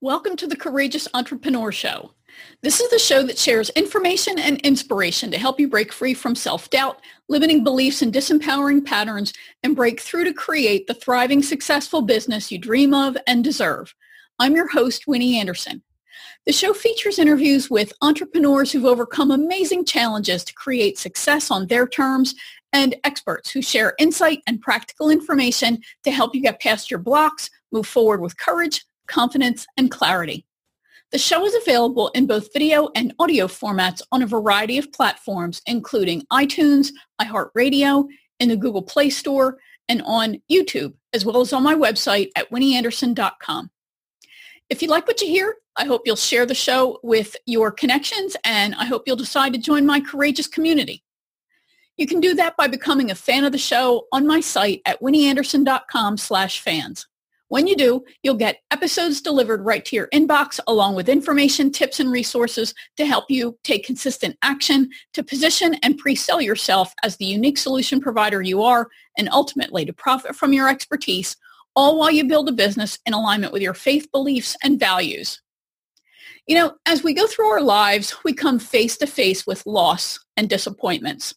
[0.00, 2.12] Welcome to the Courageous Entrepreneur Show.
[2.62, 6.36] This is the show that shares information and inspiration to help you break free from
[6.36, 9.32] self-doubt, limiting beliefs and disempowering patterns,
[9.64, 13.92] and break through to create the thriving, successful business you dream of and deserve.
[14.38, 15.82] I'm your host, Winnie Anderson.
[16.46, 21.88] The show features interviews with entrepreneurs who've overcome amazing challenges to create success on their
[21.88, 22.36] terms
[22.72, 27.50] and experts who share insight and practical information to help you get past your blocks,
[27.72, 30.46] move forward with courage, confidence, and clarity.
[31.10, 35.62] The show is available in both video and audio formats on a variety of platforms,
[35.66, 36.90] including iTunes,
[37.20, 38.06] iHeartRadio,
[38.40, 39.58] in the Google Play Store,
[39.88, 43.70] and on YouTube, as well as on my website at winnieanderson.com.
[44.68, 48.36] If you like what you hear, I hope you'll share the show with your connections,
[48.44, 51.02] and I hope you'll decide to join my courageous community.
[51.96, 55.00] You can do that by becoming a fan of the show on my site at
[55.00, 57.06] winnieanderson.com slash fans.
[57.48, 61.98] When you do, you'll get episodes delivered right to your inbox along with information, tips,
[61.98, 67.24] and resources to help you take consistent action to position and pre-sell yourself as the
[67.24, 71.36] unique solution provider you are and ultimately to profit from your expertise,
[71.74, 75.40] all while you build a business in alignment with your faith, beliefs, and values.
[76.46, 80.18] You know, as we go through our lives, we come face to face with loss
[80.36, 81.34] and disappointments.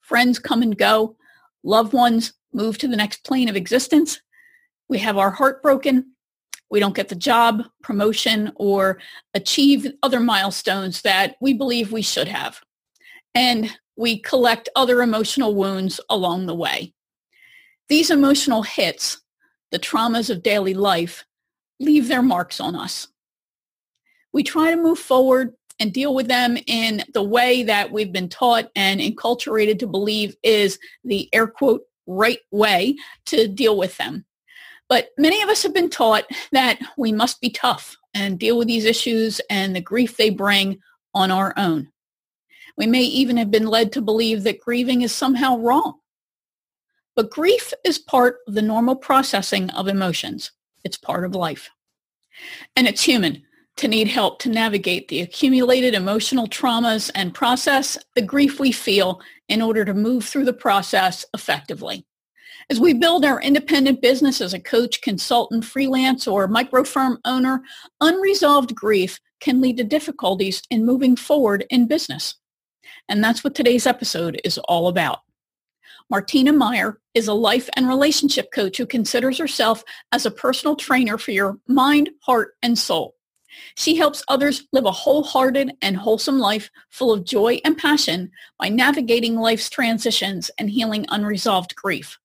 [0.00, 1.16] Friends come and go.
[1.64, 4.20] Loved ones move to the next plane of existence
[4.90, 6.12] we have our heart broken,
[6.68, 8.98] we don't get the job, promotion, or
[9.34, 12.60] achieve other milestones that we believe we should have.
[13.34, 16.92] And we collect other emotional wounds along the way.
[17.88, 19.20] These emotional hits,
[19.70, 21.24] the traumas of daily life,
[21.78, 23.08] leave their marks on us.
[24.32, 28.28] We try to move forward and deal with them in the way that we've been
[28.28, 34.24] taught and enculturated to believe is the air quote right way to deal with them.
[34.90, 38.66] But many of us have been taught that we must be tough and deal with
[38.66, 40.80] these issues and the grief they bring
[41.14, 41.88] on our own.
[42.76, 46.00] We may even have been led to believe that grieving is somehow wrong.
[47.14, 50.50] But grief is part of the normal processing of emotions.
[50.82, 51.70] It's part of life.
[52.74, 53.44] And it's human
[53.76, 59.20] to need help to navigate the accumulated emotional traumas and process the grief we feel
[59.48, 62.04] in order to move through the process effectively.
[62.70, 67.64] As we build our independent business as a coach, consultant, freelance, or micro firm owner,
[68.00, 72.36] unresolved grief can lead to difficulties in moving forward in business.
[73.08, 75.18] And that's what today's episode is all about.
[76.10, 79.82] Martina Meyer is a life and relationship coach who considers herself
[80.12, 83.16] as a personal trainer for your mind, heart, and soul.
[83.74, 88.68] She helps others live a wholehearted and wholesome life full of joy and passion by
[88.68, 92.16] navigating life's transitions and healing unresolved grief.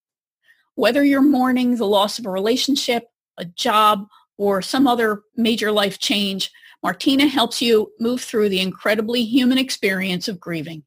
[0.75, 3.05] Whether you're mourning the loss of a relationship,
[3.37, 6.51] a job, or some other major life change,
[6.83, 10.83] Martina helps you move through the incredibly human experience of grieving.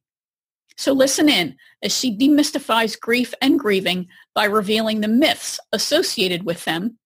[0.77, 6.63] So listen in as she demystifies grief and grieving by revealing the myths associated with
[6.63, 6.97] them,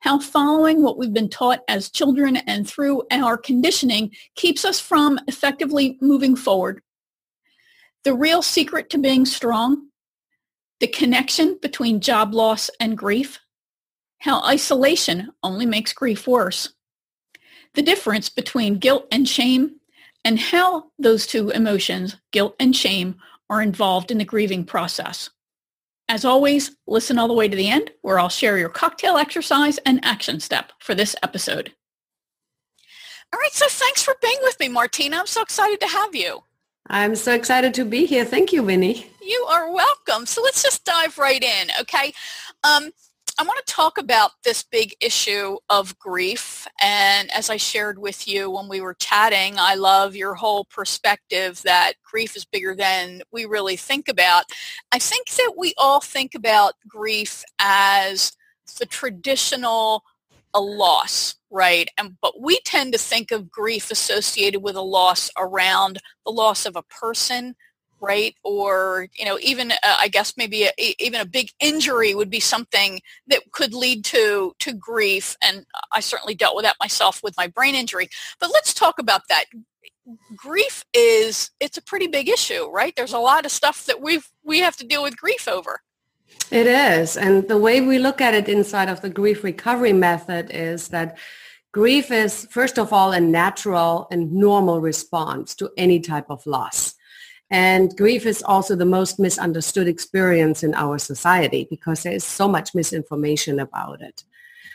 [0.00, 5.18] how following what we've been taught as children and through our conditioning keeps us from
[5.26, 6.82] effectively moving forward,
[8.04, 9.88] the real secret to being strong,
[10.80, 13.40] the connection between job loss and grief,
[14.18, 16.74] how isolation only makes grief worse,
[17.74, 19.76] the difference between guilt and shame,
[20.24, 23.16] and how those two emotions, guilt and shame,
[23.48, 25.30] are involved in the grieving process.
[26.08, 29.78] As always, listen all the way to the end where I'll share your cocktail exercise
[29.78, 31.72] and action step for this episode.
[33.32, 35.18] All right, so thanks for being with me, Martina.
[35.18, 36.42] I'm so excited to have you.
[36.88, 38.24] I'm so excited to be here.
[38.24, 39.10] Thank you, Winnie.
[39.20, 40.26] You are welcome.
[40.26, 42.12] So let's just dive right in, okay?
[42.62, 42.90] Um,
[43.38, 46.66] I want to talk about this big issue of grief.
[46.80, 51.60] And as I shared with you when we were chatting, I love your whole perspective
[51.62, 54.44] that grief is bigger than we really think about.
[54.92, 58.32] I think that we all think about grief as
[58.78, 60.02] the traditional
[60.54, 61.88] a loss, right?
[61.98, 66.66] And but we tend to think of grief associated with a loss around the loss
[66.66, 67.54] of a person,
[68.00, 68.34] right?
[68.42, 72.40] Or you know, even uh, I guess maybe a, even a big injury would be
[72.40, 75.36] something that could lead to to grief.
[75.42, 78.08] And I certainly dealt with that myself with my brain injury.
[78.40, 79.44] But let's talk about that.
[80.36, 82.94] Grief is it's a pretty big issue, right?
[82.96, 85.80] There's a lot of stuff that we we have to deal with grief over.
[86.50, 87.16] It is.
[87.16, 91.18] And the way we look at it inside of the grief recovery method is that
[91.76, 96.94] grief is, first of all, a natural and normal response to any type of loss.
[97.50, 102.48] And grief is also the most misunderstood experience in our society because there is so
[102.48, 104.24] much misinformation about it.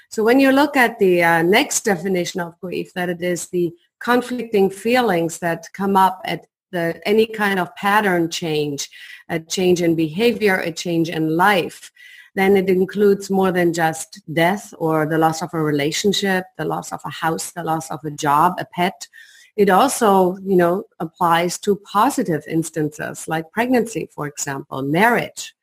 [0.10, 3.74] So when you look at the uh, next definition of grief, that it is the
[4.00, 8.88] conflicting feelings that come up at the, any kind of pattern change,
[9.28, 11.92] a change in behavior, a change in life,
[12.36, 16.92] then it includes more than just death or the loss of a relationship, the loss
[16.92, 19.08] of a house, the loss of a job, a pet.
[19.58, 25.54] It also, you know, applies to positive instances like pregnancy, for example, marriage.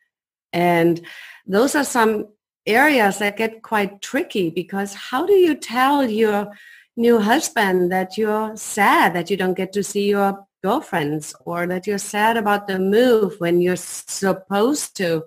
[0.53, 1.00] And
[1.47, 2.29] those are some
[2.67, 6.53] areas that get quite tricky because how do you tell your
[6.97, 11.87] new husband that you're sad that you don't get to see your girlfriends or that
[11.87, 15.25] you're sad about the move when you're supposed to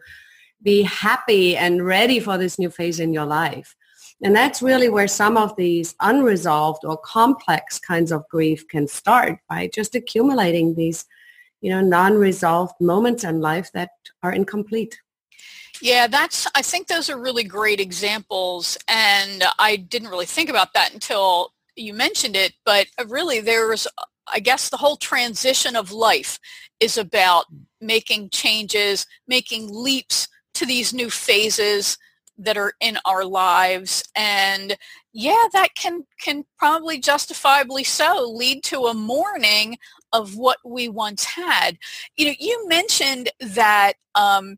[0.64, 3.76] be happy and ready for this new phase in your life.
[4.24, 9.40] And that's really where some of these unresolved or complex kinds of grief can start
[9.50, 11.06] by just accumulating these,
[11.62, 13.90] you know, non-resolved moments in life that
[14.22, 15.00] are incomplete.
[15.82, 18.78] Yeah, that's, I think those are really great examples.
[18.88, 23.88] And I didn't really think about that until you mentioned it, but really there's,
[24.32, 26.40] I guess the whole transition of life
[26.80, 27.46] is about
[27.80, 30.28] making changes, making leaps
[30.62, 31.98] to these new phases
[32.38, 34.04] that are in our lives.
[34.16, 34.78] And
[35.12, 39.78] yeah that can can probably justifiably so lead to a mourning
[40.14, 41.80] of what we once had.
[42.16, 44.58] You know you mentioned that um,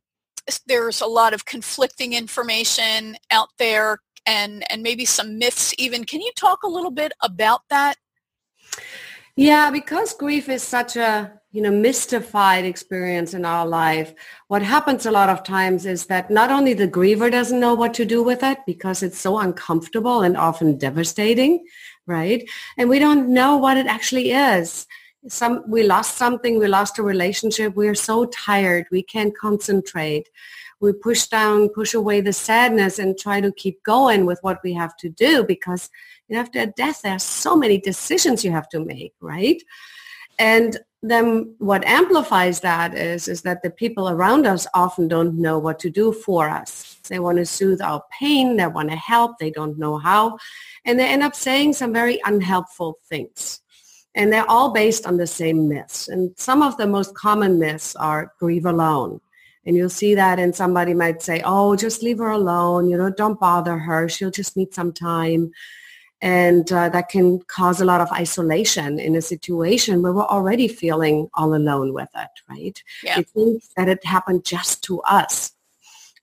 [0.68, 6.04] there's a lot of conflicting information out there and and maybe some myths even.
[6.04, 7.96] Can you talk a little bit about that?
[9.38, 14.16] Yeah because grief is such a you know, mystified experience in our life,
[14.48, 17.94] what happens a lot of times is that not only the griever doesn't know what
[17.94, 21.64] to do with it because it's so uncomfortable and often devastating,
[22.08, 22.50] right?
[22.76, 24.88] And we don't know what it actually is.
[25.28, 30.30] Some, we lost something, we lost a relationship, we are so tired, we can't concentrate.
[30.82, 34.74] We push down, push away the sadness and try to keep going with what we
[34.74, 35.92] have to do because
[36.34, 39.62] after death, there are so many decisions you have to make, right?
[40.40, 45.60] And then what amplifies that is, is that the people around us often don't know
[45.60, 46.98] what to do for us.
[47.10, 48.56] They want to soothe our pain.
[48.56, 49.38] They want to help.
[49.38, 50.38] They don't know how.
[50.86, 53.60] And they end up saying some very unhelpful things.
[54.16, 56.08] And they're all based on the same myths.
[56.08, 59.20] And some of the most common myths are grieve alone.
[59.66, 62.90] And you'll see that and somebody might say, oh, just leave her alone.
[62.90, 64.08] You know, don't bother her.
[64.08, 65.52] She'll just need some time
[66.24, 70.70] and uh, that can cause a lot of isolation in a situation where we're already
[70.70, 72.82] feeling all alone with it, right?
[73.04, 73.18] Yeah.
[73.18, 75.52] We think that it happened just to us.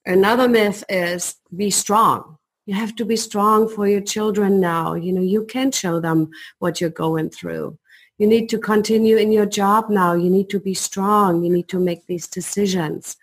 [0.07, 2.39] Another myth is be strong.
[2.65, 4.95] You have to be strong for your children now.
[4.95, 6.31] You know, you can show them
[6.61, 7.79] what you're going through.
[8.17, 10.15] You need to continue in your job now.
[10.15, 11.45] You need to be strong.
[11.45, 13.19] You need to make these decisions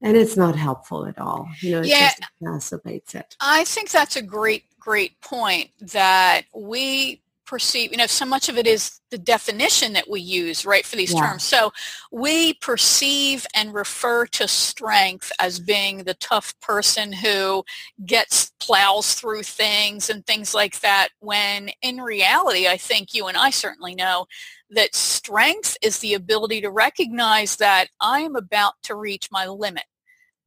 [0.00, 1.48] and it's not helpful at all.
[1.60, 3.36] You know, it yeah, just exacerbates it.
[3.40, 8.56] I think that's a great great point that we perceive, you know, so much of
[8.56, 11.20] it is the definition that we use, right, for these yeah.
[11.20, 11.42] terms.
[11.42, 11.72] So
[12.10, 17.64] we perceive and refer to strength as being the tough person who
[18.06, 23.36] gets plows through things and things like that, when in reality, I think you and
[23.36, 24.26] I certainly know
[24.70, 29.84] that strength is the ability to recognize that I am about to reach my limit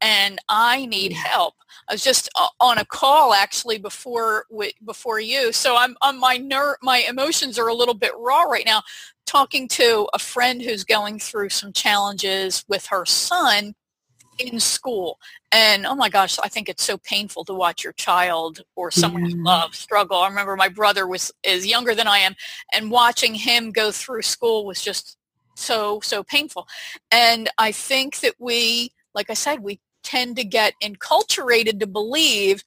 [0.01, 1.53] and I need help.
[1.87, 4.45] I was just uh, on a call actually before
[4.85, 8.65] before you, so I'm on my ner- my emotions are a little bit raw right
[8.65, 8.81] now.
[9.25, 13.75] Talking to a friend who's going through some challenges with her son
[14.39, 15.19] in school,
[15.51, 19.25] and oh my gosh, I think it's so painful to watch your child or someone
[19.25, 20.17] you love struggle.
[20.17, 22.35] I remember my brother was is younger than I am,
[22.73, 25.17] and watching him go through school was just
[25.55, 26.67] so so painful.
[27.11, 32.63] And I think that we like I said, we tend to get enculturated to believe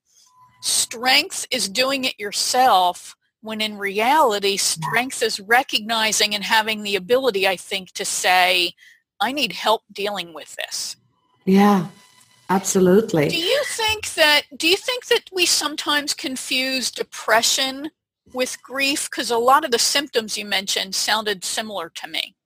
[0.63, 7.47] strength is doing it yourself when in reality strength is recognizing and having the ability
[7.47, 8.73] i think to say
[9.21, 10.97] i need help dealing with this.
[11.45, 11.89] Yeah
[12.49, 13.29] absolutely.
[13.29, 17.91] Do you think that do you think that we sometimes confuse depression
[18.33, 19.09] with grief?
[19.11, 22.37] Because a lot of the symptoms you mentioned sounded similar to me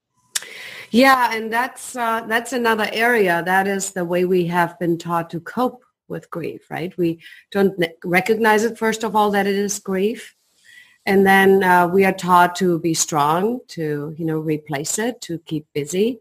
[0.90, 3.42] yeah, and that's uh, that's another area.
[3.45, 6.97] That is the way we have been taught to cope with grief, right?
[6.97, 10.35] We don't recognize it first of all that it is grief,
[11.07, 15.38] and then uh, we are taught to be strong, to you know replace it, to
[15.40, 16.21] keep busy,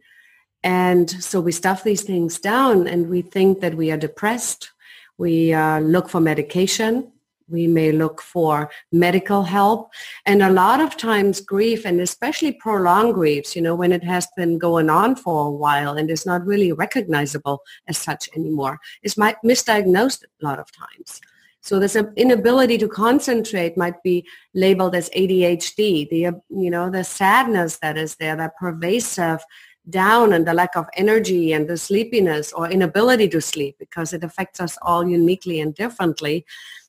[0.63, 4.71] and so we stuff these things down, and we think that we are depressed.
[5.17, 7.11] We uh, look for medication
[7.49, 9.91] we may look for medical help.
[10.25, 14.27] And a lot of times grief, and especially prolonged griefs, you know, when it has
[14.35, 19.15] been going on for a while and is not really recognizable as such anymore, is
[19.15, 21.21] misdiagnosed a lot of times.
[21.61, 26.09] So this inability to concentrate might be labeled as ADHD.
[26.09, 29.43] The, uh, you know, the sadness that is there, that pervasive
[29.89, 34.23] down and the lack of energy and the sleepiness or inability to sleep because it
[34.23, 36.45] affects us all uniquely and differently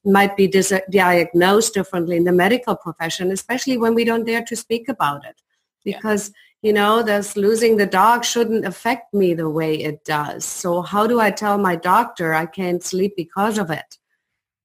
[0.08, 4.56] might be dis- diagnosed differently in the medical profession, especially when we don't dare to
[4.56, 5.40] speak about it.
[5.84, 6.68] Because, yeah.
[6.68, 10.44] you know, this losing the dog shouldn't affect me the way it does.
[10.44, 13.98] So how do I tell my doctor I can't sleep because of it?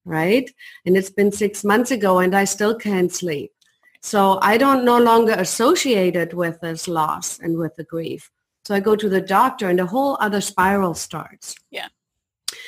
[0.06, 0.50] Right?
[0.86, 3.52] And it's been six months ago and I still can't sleep.
[4.02, 8.30] So I don't no longer associate it with this loss and with the grief.
[8.66, 11.56] So I go to the doctor and the whole other spiral starts.
[11.72, 11.88] Yeah.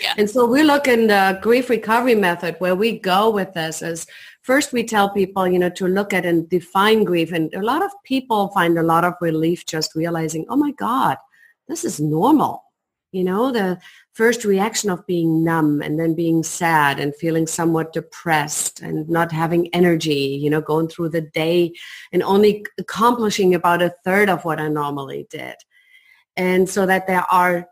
[0.02, 0.14] Yeah.
[0.18, 4.06] And so we look in the grief recovery method where we go with this is
[4.42, 7.32] first we tell people, you know, to look at and define grief.
[7.32, 11.18] And a lot of people find a lot of relief just realizing, oh my God,
[11.68, 12.64] this is normal.
[13.12, 13.80] You know, the
[14.12, 19.32] first reaction of being numb and then being sad and feeling somewhat depressed and not
[19.32, 21.74] having energy, you know, going through the day
[22.12, 25.56] and only accomplishing about a third of what I normally did.
[26.36, 27.70] And so that there are,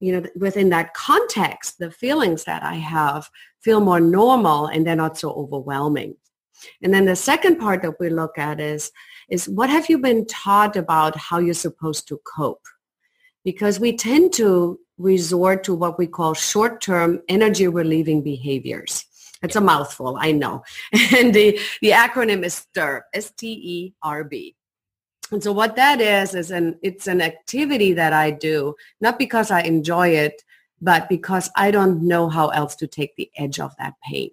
[0.00, 3.28] you know, within that context, the feelings that I have
[3.60, 6.16] feel more normal and they're not so overwhelming.
[6.82, 8.90] And then the second part that we look at is,
[9.28, 12.66] is what have you been taught about how you're supposed to cope?
[13.48, 19.06] because we tend to resort to what we call short-term energy relieving behaviors.
[19.42, 20.64] It's a mouthful, I know.
[21.16, 24.54] And the, the acronym is STERB, S-T-E-R-B.
[25.30, 29.50] And so what that is, is an, it's an activity that I do, not because
[29.50, 30.42] I enjoy it,
[30.80, 34.30] but because I don't know how else to take the edge of that pain.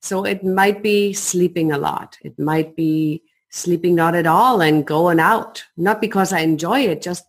[0.00, 2.18] So it might be sleeping a lot.
[2.22, 7.02] It might be sleeping not at all and going out, not because I enjoy it,
[7.02, 7.24] just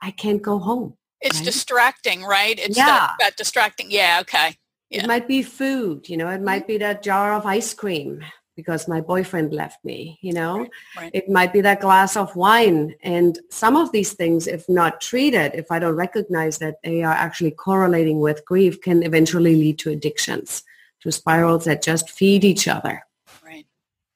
[0.00, 0.96] I can't go home.
[1.20, 1.44] It's right?
[1.44, 2.58] distracting, right?
[2.58, 2.86] It's yeah.
[2.86, 3.90] that, that distracting.
[3.90, 4.18] Yeah.
[4.22, 4.56] Okay.
[4.90, 5.04] Yeah.
[5.04, 6.68] It might be food, you know, it might mm-hmm.
[6.68, 8.24] be that jar of ice cream
[8.56, 10.66] because my boyfriend left me, you know.
[10.96, 11.10] Right.
[11.14, 12.94] It might be that glass of wine.
[13.02, 17.12] And some of these things, if not treated, if I don't recognize that they are
[17.12, 20.64] actually correlating with grief, can eventually lead to addictions,
[21.00, 23.04] to spirals that just feed each other.
[23.44, 23.66] Right.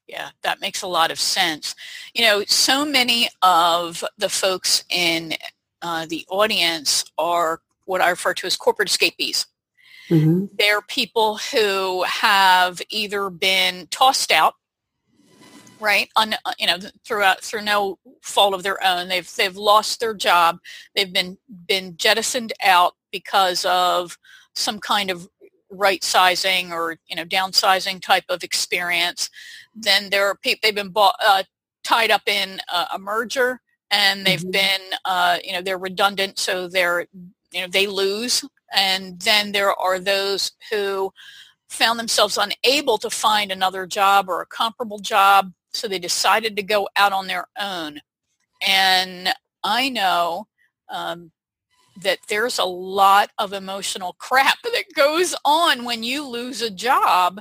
[0.06, 1.76] Yeah, that makes a lot of sense.
[2.14, 5.34] You know, so many of the folks in
[5.82, 9.46] uh, the audience are what I refer to as corporate escapees.
[10.10, 10.46] Mm-hmm.
[10.58, 14.54] They're people who have either been tossed out,
[15.78, 16.08] right?
[16.16, 19.08] On uh, you know throughout through no fault of their own.
[19.08, 20.58] They've they've lost their job.
[20.94, 24.18] They've been been jettisoned out because of
[24.54, 25.28] some kind of
[25.70, 29.30] right sizing or you know downsizing type of experience.
[29.74, 31.44] Then there are people they've been bought, uh,
[31.84, 34.50] tied up in a, a merger and they've mm-hmm.
[34.50, 37.06] been uh, you know they're redundant so they're
[37.52, 41.12] you know they lose and then there are those who
[41.68, 46.62] found themselves unable to find another job or a comparable job so they decided to
[46.62, 48.00] go out on their own.
[48.66, 50.46] And i know
[50.88, 51.30] um,
[52.02, 57.40] that there's a lot of emotional crap that goes on when you lose a job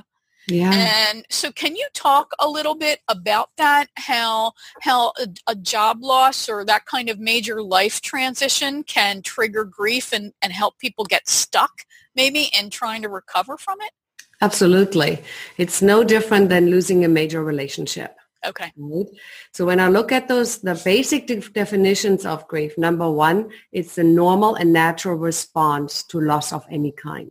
[0.50, 1.08] yeah.
[1.10, 4.52] And so can you talk a little bit about that, how,
[4.82, 10.12] how a, a, job loss or that kind of major life transition can trigger grief
[10.12, 13.92] and, and help people get stuck maybe in trying to recover from it?
[14.40, 15.22] Absolutely.
[15.58, 18.16] It's no different than losing a major relationship.
[18.44, 18.72] Okay.
[18.76, 19.06] Right?
[19.52, 23.98] So when I look at those, the basic de- definitions of grief, number one, it's
[23.98, 27.30] a normal and natural response to loss of any kind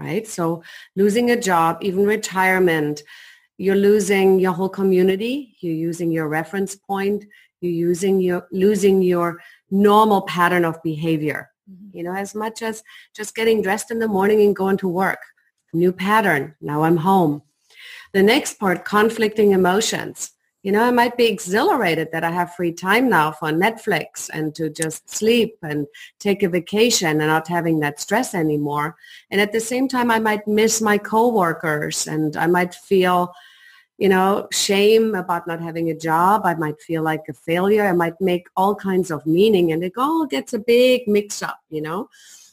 [0.00, 0.26] right?
[0.26, 0.62] So
[0.96, 3.02] losing a job, even retirement,
[3.58, 7.26] you're losing your whole community, you're using your reference point,
[7.60, 9.38] you're using your losing your
[9.70, 11.50] normal pattern of behavior.
[11.70, 11.98] Mm-hmm.
[11.98, 12.82] You know, as much as
[13.14, 15.20] just getting dressed in the morning and going to work.
[15.72, 16.54] New pattern.
[16.60, 17.42] Now I'm home.
[18.12, 22.72] The next part, conflicting emotions you know, I might be exhilarated that I have free
[22.72, 25.86] time now for Netflix and to just sleep and
[26.18, 28.96] take a vacation and not having that stress anymore.
[29.30, 33.32] And at the same time, I might miss my coworkers and I might feel,
[33.96, 36.42] you know, shame about not having a job.
[36.44, 37.86] I might feel like a failure.
[37.86, 41.60] I might make all kinds of meaning and it all gets a big mix up,
[41.70, 42.10] you know.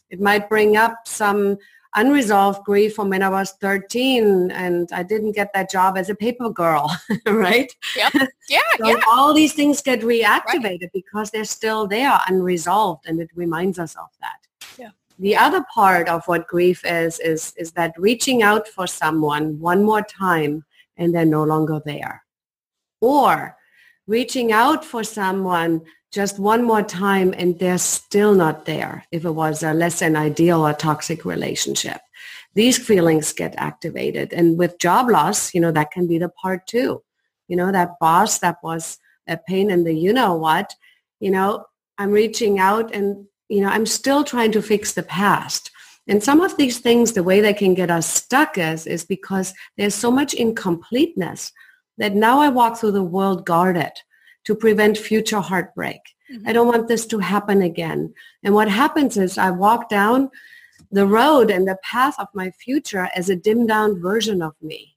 [0.09, 1.57] It might bring up some
[1.96, 6.15] unresolved grief from when I was 13 and I didn't get that job as a
[6.15, 7.74] paper girl, right?
[7.96, 8.10] Yeah,
[8.50, 9.01] yeah, so yeah.
[9.10, 10.91] All these things get reactivated right.
[10.94, 14.39] because they're still there unresolved and it reminds us of that.
[14.77, 14.89] Yeah.
[15.20, 19.84] The other part of what grief is, is, is that reaching out for someone one
[19.84, 20.63] more time
[20.98, 22.24] and they're no longer there.
[23.01, 23.56] Or
[24.08, 29.31] reaching out for someone just one more time and they're still not there if it
[29.31, 32.01] was a less than ideal or toxic relationship.
[32.55, 34.33] these feelings get activated.
[34.33, 37.03] And with job loss, you know, that can be the part too.
[37.47, 38.97] You know, that boss that was
[39.27, 40.73] a pain in the you know what,
[41.19, 41.65] you know,
[41.99, 45.69] I'm reaching out and, you know, I'm still trying to fix the past.
[46.07, 49.53] And some of these things, the way they can get us stuck is, is because
[49.77, 51.51] there's so much incompleteness
[51.99, 53.91] that now I walk through the world guarded
[54.47, 55.99] to prevent future heartbreak.
[56.31, 56.47] Mm-hmm.
[56.47, 58.13] I don't want this to happen again.
[58.45, 60.31] And what happens is I walk down
[60.89, 64.95] the road and the path of my future as a dimmed down version of me,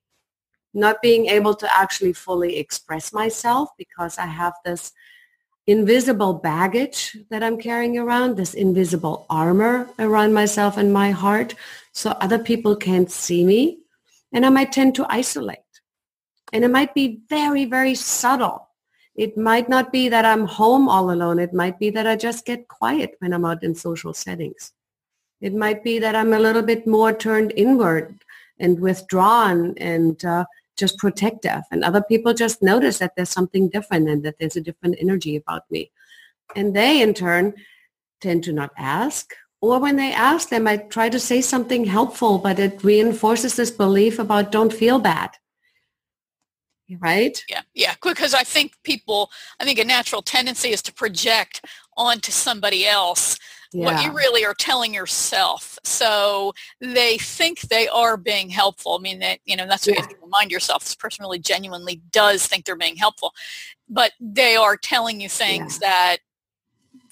[0.73, 4.93] not being able to actually fully express myself because I have this
[5.67, 11.57] invisible baggage that I'm carrying around, this invisible armor around myself and my heart,
[11.91, 13.81] so other people can't see me.
[14.33, 15.59] And I might tend to isolate.
[16.53, 18.70] And it might be very, very subtle.
[19.21, 21.39] It might not be that I'm home all alone.
[21.39, 24.73] It might be that I just get quiet when I'm out in social settings.
[25.43, 28.25] It might be that I'm a little bit more turned inward
[28.59, 30.47] and withdrawn and uh,
[30.79, 31.61] just protective.
[31.71, 35.37] And other people just notice that there's something different and that there's a different energy
[35.37, 35.91] about me.
[36.57, 37.53] And they in turn
[38.23, 39.35] tend to not ask.
[39.61, 43.71] Or when they ask, they might try to say something helpful, but it reinforces this
[43.71, 45.33] belief about don't feel bad.
[46.99, 47.45] Right?
[47.49, 47.95] Yeah, yeah.
[48.03, 49.31] Because I think people,
[49.61, 51.65] I think a natural tendency is to project
[51.97, 53.39] onto somebody else
[53.73, 53.85] yeah.
[53.85, 55.79] what you really are telling yourself.
[55.85, 58.97] So they think they are being helpful.
[58.99, 60.03] I mean, that you know that's what yeah.
[60.03, 60.85] you have to remind yourself.
[60.85, 63.33] This person really genuinely does think they're being helpful,
[63.89, 65.89] but they are telling you things yeah.
[65.89, 66.17] that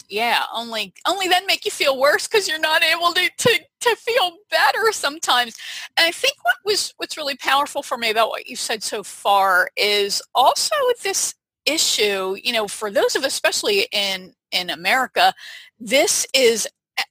[0.09, 3.95] yeah only only then make you feel worse because you're not able to, to to
[3.97, 5.57] feel better sometimes
[5.97, 9.03] and i think what was what's really powerful for me about what you said so
[9.03, 11.35] far is also this
[11.67, 15.33] issue you know for those of us especially in in america
[15.79, 16.67] this is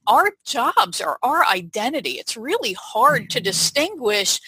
[0.06, 2.12] our jobs or our identity.
[2.12, 3.44] It's really hard to mm-hmm.
[3.44, 4.40] distinguish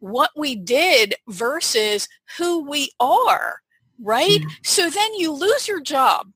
[0.00, 3.60] what we did versus who we are,
[4.00, 4.40] right?
[4.62, 6.32] So then you lose your job.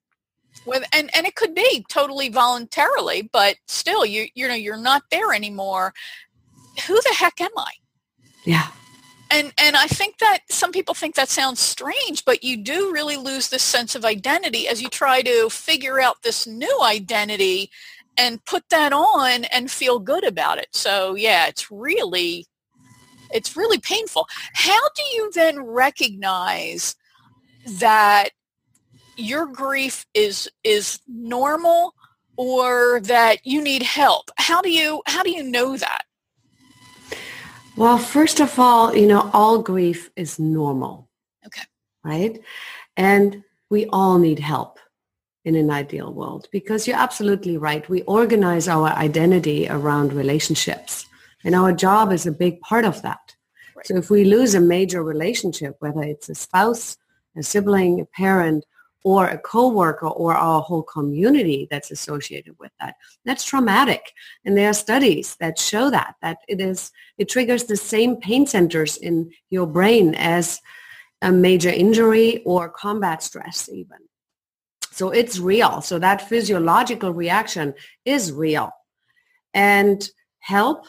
[0.66, 5.04] With, and, and it could be totally voluntarily, but still you you know you're not
[5.10, 5.94] there anymore.
[6.86, 7.70] Who the heck am I?
[8.44, 8.68] Yeah.
[9.30, 13.16] And and I think that some people think that sounds strange, but you do really
[13.16, 17.70] lose this sense of identity as you try to figure out this new identity
[18.16, 20.68] and put that on and feel good about it.
[20.72, 22.46] So yeah, it's really
[23.30, 24.26] it's really painful.
[24.54, 26.94] How do you then recognize
[27.66, 28.30] that
[29.16, 31.94] your grief is is normal
[32.36, 34.30] or that you need help?
[34.36, 36.02] How do you how do you know that?
[37.76, 41.08] Well, first of all, you know, all grief is normal.
[41.44, 41.62] Okay.
[42.02, 42.40] Right?
[42.96, 44.78] And we all need help
[45.44, 47.88] in an ideal world because you're absolutely right.
[47.88, 51.06] We organize our identity around relationships
[51.44, 53.36] and our job is a big part of that.
[53.76, 53.86] Right.
[53.86, 56.96] So if we lose a major relationship, whether it's a spouse,
[57.36, 58.64] a sibling, a parent,
[59.04, 62.96] or a coworker or our whole community that's associated with that.
[63.24, 64.12] That's traumatic.
[64.44, 68.46] And there are studies that show that, that it is, it triggers the same pain
[68.46, 70.60] centers in your brain as
[71.22, 73.98] a major injury or combat stress even.
[74.90, 75.82] So it's real.
[75.82, 78.72] So that physiological reaction is real.
[79.54, 80.08] And
[80.40, 80.86] help,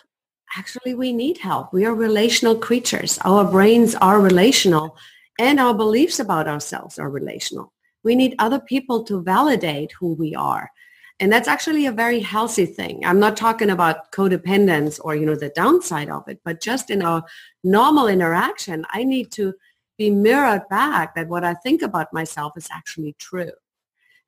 [0.57, 1.73] actually we need help.
[1.73, 3.19] We are relational creatures.
[3.25, 4.97] Our brains are relational
[5.39, 7.73] and our beliefs about ourselves are relational.
[8.07, 10.71] We need other people to validate who we are.
[11.19, 13.03] And that's actually a very healthy thing.
[13.03, 17.01] I'm not talking about codependence or, you know, the downside of it, but just in
[17.01, 17.25] our
[17.65, 19.53] normal interaction, I need to
[19.97, 23.51] be mirrored back that what I think about myself is actually true.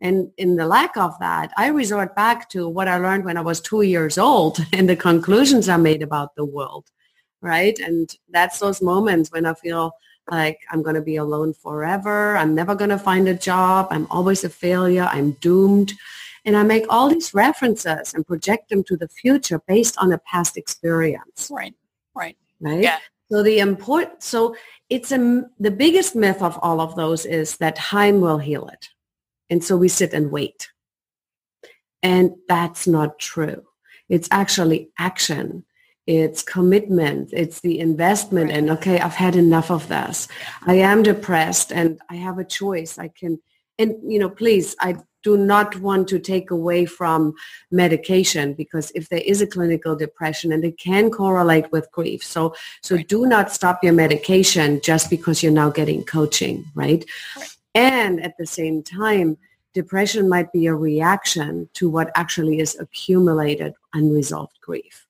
[0.01, 3.41] And in the lack of that, I resort back to what I learned when I
[3.41, 6.91] was two years old and the conclusions I made about the world,
[7.39, 7.79] right?
[7.79, 9.93] And that's those moments when I feel
[10.31, 12.37] like I'm going to be alone forever.
[12.37, 13.87] I'm never going to find a job.
[13.91, 15.07] I'm always a failure.
[15.11, 15.93] I'm doomed.
[16.45, 20.17] And I make all these references and project them to the future based on a
[20.19, 21.49] past experience.
[21.51, 21.75] Right,
[22.15, 22.37] right.
[22.61, 22.81] Right?
[22.81, 22.99] Yeah.
[23.31, 24.55] So the important, so
[24.89, 28.89] it's a, the biggest myth of all of those is that time will heal it.
[29.49, 30.69] And so we sit and wait.
[32.01, 33.63] And that's not true.
[34.07, 35.65] It's actually action
[36.09, 37.29] it's commitment.
[37.33, 38.49] It's the investment.
[38.51, 40.27] And okay i've had enough of this.
[40.65, 42.97] I am depressed and i have a choice.
[42.97, 43.39] I can
[43.77, 47.33] and you know please i do not want to take away from
[47.71, 52.23] medication because if there is a clinical depression and it can correlate with grief.
[52.23, 53.07] So so right.
[53.07, 57.05] do not stop your medication just because you're now getting coaching right?
[57.37, 57.55] right.
[57.75, 59.37] And at the same time
[59.75, 65.05] depression might be a reaction to what actually is accumulated unresolved grief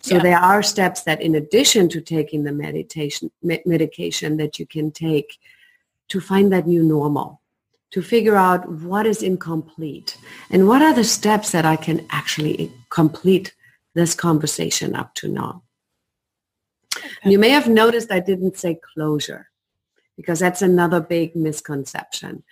[0.00, 0.22] So yeah.
[0.22, 4.90] there are steps that in addition to taking the meditation me- medication that you can
[4.90, 5.38] take
[6.08, 7.40] to find that new normal,
[7.90, 10.16] to figure out what is incomplete
[10.50, 13.54] and what are the steps that I can actually complete
[13.94, 15.62] this conversation up to now.
[16.96, 17.30] Okay.
[17.30, 19.50] You may have noticed I didn't say closure
[20.16, 22.42] because that's another big misconception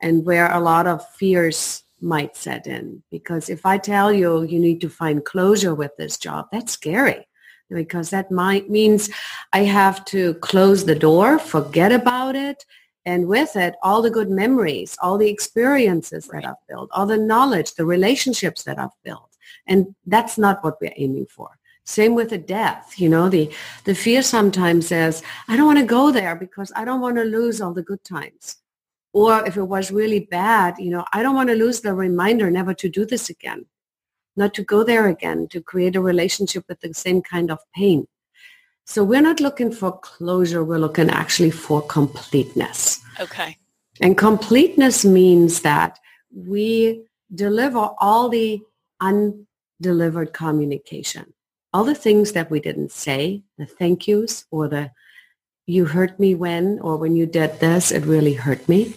[0.00, 3.02] and where a lot of fears might set in.
[3.10, 7.26] Because if I tell you you need to find closure with this job, that's scary
[7.70, 9.10] because that might means
[9.52, 12.64] I have to close the door, forget about it,
[13.04, 16.42] and with it, all the good memories, all the experiences right.
[16.42, 19.36] that I've built, all the knowledge, the relationships that I've built.
[19.66, 21.50] And that's not what we're aiming for.
[21.84, 22.98] Same with a death.
[22.98, 23.50] You know, the,
[23.84, 27.24] the fear sometimes says, I don't want to go there because I don't want to
[27.24, 28.56] lose all the good times.
[29.18, 32.50] Or if it was really bad, you know, I don't want to lose the reminder
[32.50, 33.66] never to do this again,
[34.36, 38.06] not to go there again, to create a relationship with the same kind of pain.
[38.84, 40.64] So we're not looking for closure.
[40.64, 43.00] We're looking actually for completeness.
[43.20, 43.56] Okay.
[44.00, 45.98] And completeness means that
[46.34, 47.04] we
[47.34, 48.60] deliver all the
[49.00, 51.34] undelivered communication,
[51.74, 54.90] all the things that we didn't say, the thank yous or the
[55.66, 58.94] you hurt me when, or when you did this, it really hurt me.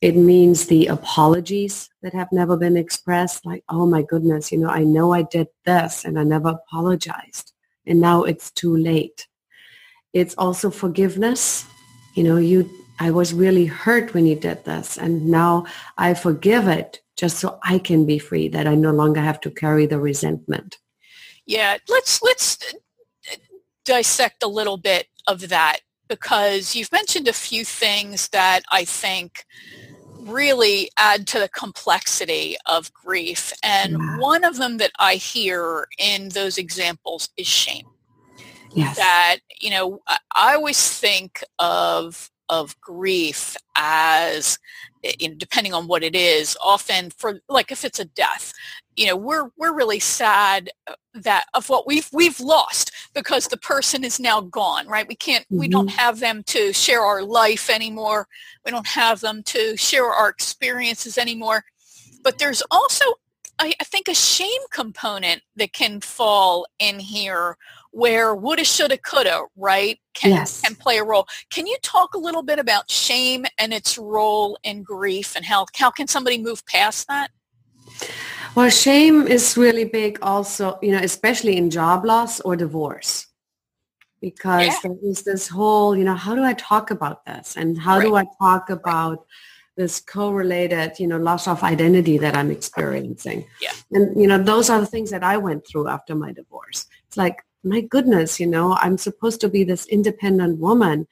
[0.00, 4.68] It means the apologies that have never been expressed, like, oh my goodness, you know,
[4.68, 7.52] I know I did this and I never apologized.
[7.86, 9.26] And now it's too late.
[10.12, 11.64] It's also forgiveness.
[12.14, 12.68] You know, you
[13.00, 15.66] I was really hurt when you did this and now
[15.98, 19.50] I forgive it just so I can be free, that I no longer have to
[19.50, 20.78] carry the resentment.
[21.46, 22.58] Yeah, let's let's
[23.30, 23.36] uh,
[23.84, 25.80] dissect a little bit of that
[26.14, 29.44] because you've mentioned a few things that I think
[30.20, 33.52] really add to the complexity of grief.
[33.62, 34.18] And yeah.
[34.18, 37.86] one of them that I hear in those examples is shame.
[38.72, 38.96] Yes.
[38.96, 40.02] That, you know,
[40.34, 44.58] I always think of of grief as
[45.20, 48.52] you know, depending on what it is, often for like if it's a death,
[48.96, 53.56] you know, we're we're really sad uh, that of what we've we've lost because the
[53.56, 55.08] person is now gone, right?
[55.08, 55.58] We can't mm-hmm.
[55.58, 55.98] we don't mm-hmm.
[55.98, 58.28] have them to share our life anymore.
[58.64, 61.64] We don't have them to share our experiences anymore.
[62.22, 63.04] But there's also
[63.58, 67.56] I, I think a shame component that can fall in here
[67.94, 70.60] where woulda, shoulda, coulda, right, can, yes.
[70.60, 71.26] can play a role.
[71.50, 75.66] Can you talk a little bit about shame and its role in grief and how,
[75.76, 77.28] how can somebody move past that?
[78.56, 83.26] Well, shame is really big also, you know, especially in job loss or divorce.
[84.20, 84.76] Because yeah.
[84.82, 87.56] there is this whole, you know, how do I talk about this?
[87.56, 88.06] And how right.
[88.06, 89.26] do I talk about
[89.76, 93.46] this correlated, you know, loss of identity that I'm experiencing?
[93.60, 93.72] Yeah.
[93.92, 96.86] And, you know, those are the things that I went through after my divorce.
[97.06, 101.06] It's like, my goodness, you know, I'm supposed to be this independent woman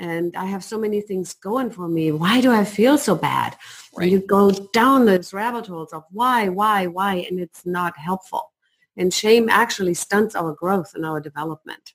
[0.00, 2.10] and I have so many things going for me.
[2.10, 3.54] Why do I feel so bad?
[3.94, 4.04] Right.
[4.04, 8.50] And you go down those rabbit holes of why, why, why, and it's not helpful.
[8.96, 11.92] And shame actually stunts our growth and our development.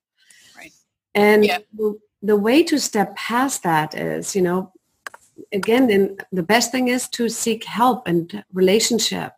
[0.56, 0.72] Right.
[1.16, 1.58] And yeah.
[1.74, 4.72] the, the way to step past that is, you know,
[5.52, 9.34] again, in, the best thing is to seek help and relationship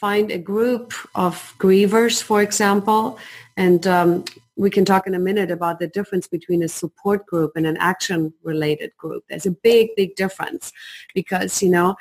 [0.00, 3.18] find a group of grievers, for example,
[3.56, 4.24] and um,
[4.56, 7.76] we can talk in a minute about the difference between a support group and an
[7.76, 9.22] action-related group.
[9.28, 10.72] There's a big, big difference
[11.14, 11.96] because, you know,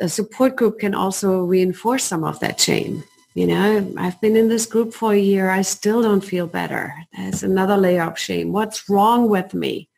[0.00, 3.04] a support group can also reinforce some of that shame.
[3.34, 5.50] You know, I've been in this group for a year.
[5.50, 6.94] I still don't feel better.
[7.16, 8.52] There's another layer of shame.
[8.52, 9.88] What's wrong with me?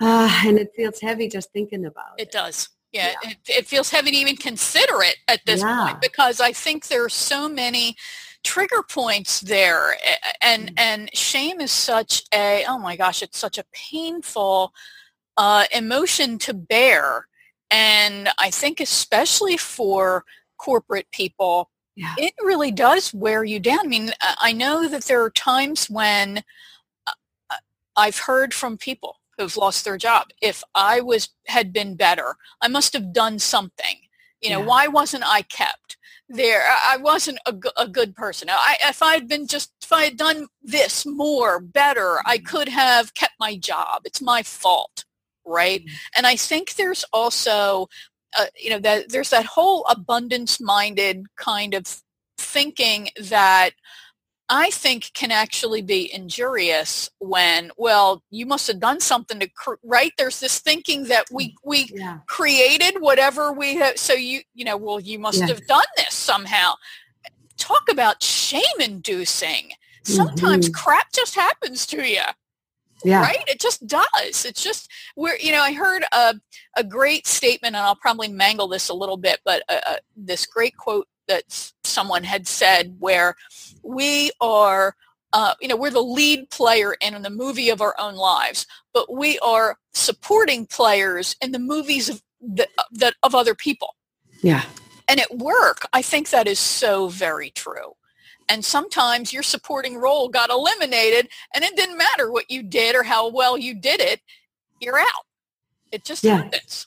[0.00, 2.22] Uh, and it feels heavy just thinking about it.
[2.22, 2.68] It does.
[2.92, 3.30] Yeah, yeah.
[3.30, 5.88] It, it, feels heavy to even consider it at this yeah.
[5.88, 7.96] point because I think there are so many
[8.44, 9.96] trigger points there
[10.40, 14.72] and mm and shame is such a oh my gosh it's such a painful
[15.36, 17.26] uh, emotion to bear
[17.70, 20.24] and i think especially for
[20.56, 22.14] corporate people yeah.
[22.16, 26.38] it really does wear you down i mean i know that there are times when
[27.06, 27.12] uh,
[27.50, 27.56] uh,
[27.96, 30.26] i've heard from people who've lost their job.
[30.42, 34.00] If I was had been better, I must have done something.
[34.42, 34.66] You know, yeah.
[34.66, 35.96] why wasn't I kept
[36.28, 36.62] there?
[36.68, 38.48] I wasn't a, a good person.
[38.50, 42.46] I, if I had been just, if I had done this more, better, I mm-hmm.
[42.46, 44.02] could have kept my job.
[44.04, 45.04] It's my fault,
[45.46, 45.80] right?
[45.80, 45.94] Mm-hmm.
[46.16, 47.88] And I think there's also,
[48.38, 52.02] uh, you know, that there's that whole abundance-minded kind of
[52.36, 53.70] thinking that
[54.50, 59.48] I think can actually be injurious when, well, you must have done something to,
[59.84, 60.12] right?
[60.16, 62.20] There's this thinking that we, we yeah.
[62.26, 63.98] created whatever we have.
[63.98, 66.74] So you, you know, well, you must have done this somehow.
[67.58, 69.72] talk about shame inducing.
[70.04, 70.84] Sometimes mm-hmm.
[70.84, 72.22] crap just happens to you.
[73.04, 73.20] Yeah.
[73.20, 73.44] Right?
[73.46, 74.44] It just does.
[74.44, 76.34] It's just where you know I heard a
[76.76, 80.46] a great statement, and I'll probably mangle this a little bit, but uh, uh, this
[80.46, 83.36] great quote that someone had said, where
[83.82, 84.96] we are,
[85.32, 89.12] uh, you know, we're the lead player in the movie of our own lives, but
[89.12, 93.94] we are supporting players in the movies of that, that of other people.
[94.42, 94.64] Yeah.
[95.06, 97.94] And at work, I think that is so very true.
[98.48, 103.02] And sometimes your supporting role got eliminated and it didn't matter what you did or
[103.02, 104.20] how well you did it.
[104.80, 105.26] You're out.
[105.92, 106.36] It just yeah.
[106.36, 106.86] happens.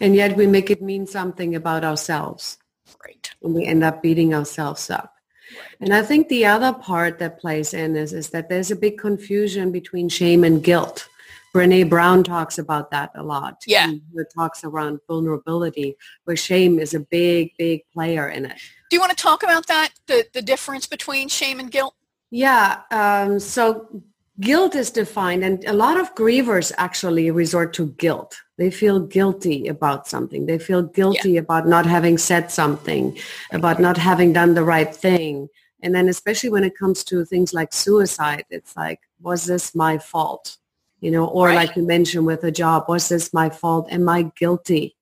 [0.00, 2.58] And yet we make it mean something about ourselves.
[3.04, 3.30] Right.
[3.42, 5.14] And we end up beating ourselves up.
[5.50, 5.80] Right.
[5.80, 8.98] And I think the other part that plays in is, is that there's a big
[8.98, 11.08] confusion between shame and guilt.
[11.54, 13.62] Brene Brown talks about that a lot.
[13.66, 13.92] Yeah.
[14.14, 18.58] It talks around vulnerability, where shame is a big, big player in it.
[18.90, 21.94] Do you want to talk about that, the, the difference between shame and guilt?
[22.30, 22.80] Yeah.
[22.90, 24.02] Um, so
[24.40, 28.34] guilt is defined, and a lot of grievers actually resort to guilt.
[28.56, 30.46] They feel guilty about something.
[30.46, 31.40] They feel guilty yeah.
[31.40, 33.18] about not having said something,
[33.50, 35.48] about not having done the right thing.
[35.82, 39.98] And then especially when it comes to things like suicide, it's like, was this my
[39.98, 40.56] fault?
[41.04, 41.56] you know, or right.
[41.56, 43.86] like you mentioned with a job, was this my fault?
[43.92, 44.96] Am I guilty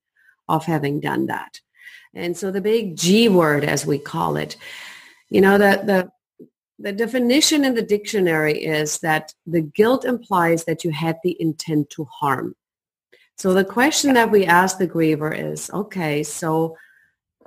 [0.49, 1.61] of having done that?
[2.13, 4.57] And so the big G word, as we call it,
[5.31, 6.47] you know, the, the,
[6.81, 11.89] the definition in the dictionary is that the guilt implies that you had the intent
[11.91, 12.57] to harm.
[13.39, 16.77] So the question that we ask the griever is, okay, so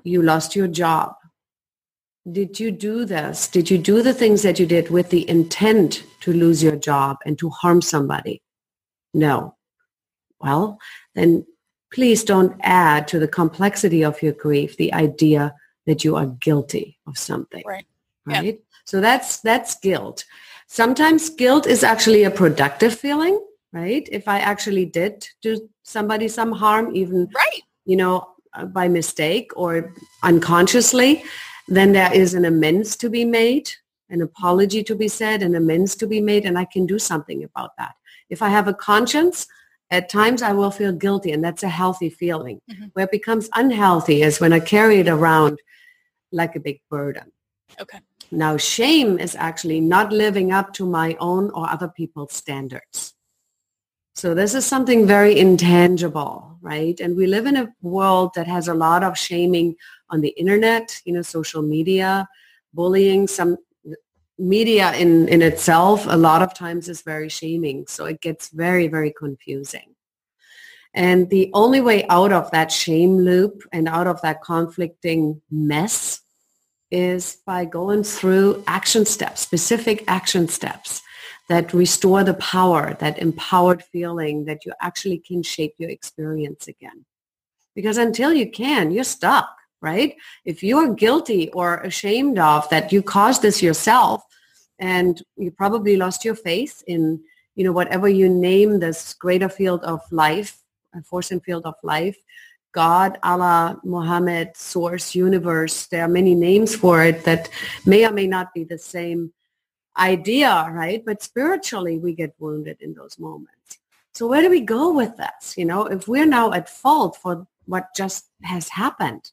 [0.04, 1.13] you lost your job.
[2.30, 3.48] Did you do this?
[3.48, 7.17] Did you do the things that you did with the intent to lose your job
[7.26, 8.41] and to harm somebody?
[9.13, 9.56] No.
[10.39, 10.80] Well,
[11.13, 11.45] then
[11.93, 15.54] please don't add to the complexity of your grief the idea
[15.86, 17.63] that you are guilty of something.
[17.65, 17.86] Right.
[18.26, 18.43] Right.
[18.43, 18.52] Yeah.
[18.86, 20.26] So that's that's guilt.
[20.67, 23.39] Sometimes guilt is actually a productive feeling,
[23.76, 24.08] right?
[24.12, 29.52] If I actually did do somebody some harm, even right, you know, uh, by mistake
[29.56, 31.24] or unconsciously,
[31.68, 33.70] then there is an amends to be made,
[34.10, 37.44] an apology to be said, an amends to be made, and I can do something
[37.44, 37.96] about that.
[38.30, 39.46] If I have a conscience,
[39.92, 42.60] at times I will feel guilty and that's a healthy feeling.
[42.72, 42.86] Mm-hmm.
[42.94, 45.60] Where it becomes unhealthy is when I carry it around
[46.32, 47.32] like a big burden.
[47.80, 48.00] Okay.
[48.32, 53.14] Now shame is actually not living up to my own or other people's standards.
[54.15, 56.97] So this is something very intangible, right?
[57.01, 59.75] And we live in a world that has a lot of shaming
[60.10, 62.28] on the internet, you know, social media,
[62.73, 63.28] bullying.
[63.28, 63.58] Some
[64.39, 67.88] media in, in itself a lot of times is very shaming.
[67.88, 69.95] So it gets very, very confusing.
[70.93, 76.21] And the only way out of that shame loop and out of that conflicting mess
[76.89, 81.01] is by going through action steps, specific action steps
[81.48, 87.06] that restore the power, that empowered feeling that you actually can shape your experience again.
[87.76, 89.56] Because until you can, you're stuck
[89.86, 90.16] right?
[90.46, 94.24] If you're guilty or ashamed of that you caused this yourself
[94.80, 97.22] and you probably lost your faith in,
[97.56, 100.58] you know, whatever you name this greater field of life,
[100.96, 102.18] a force and field of life,
[102.72, 107.50] God, Allah, Muhammad, source, universe, there are many names for it that
[107.86, 109.32] may or may not be the same
[109.98, 111.04] idea, right?
[111.06, 113.80] But spiritually, we get wounded in those moments.
[114.14, 115.58] So where do we go with this?
[115.58, 119.32] You know, if we're now at fault for what just has happened,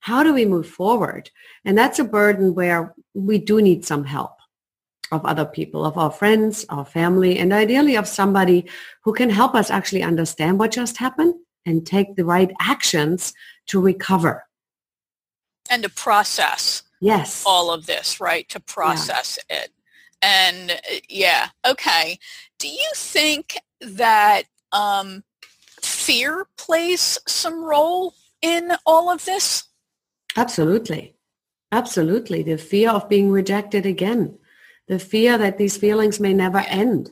[0.00, 1.30] how do we move forward?
[1.64, 4.32] And that's a burden where we do need some help
[5.10, 8.66] of other people, of our friends, our family, and ideally of somebody
[9.02, 13.32] who can help us actually understand what just happened and take the right actions
[13.66, 14.46] to recover.
[15.70, 16.82] And to process.
[17.00, 17.42] Yes.
[17.46, 18.48] All of this, right?
[18.50, 19.62] To process yeah.
[19.62, 19.72] it.
[20.24, 20.76] And uh,
[21.08, 22.18] yeah, okay.
[22.58, 25.22] Do you think that um,
[25.82, 29.64] fear plays some role in all of this?
[30.34, 31.14] Absolutely.
[31.72, 32.42] Absolutely.
[32.42, 34.38] The fear of being rejected again.
[34.88, 37.10] The fear that these feelings may never end.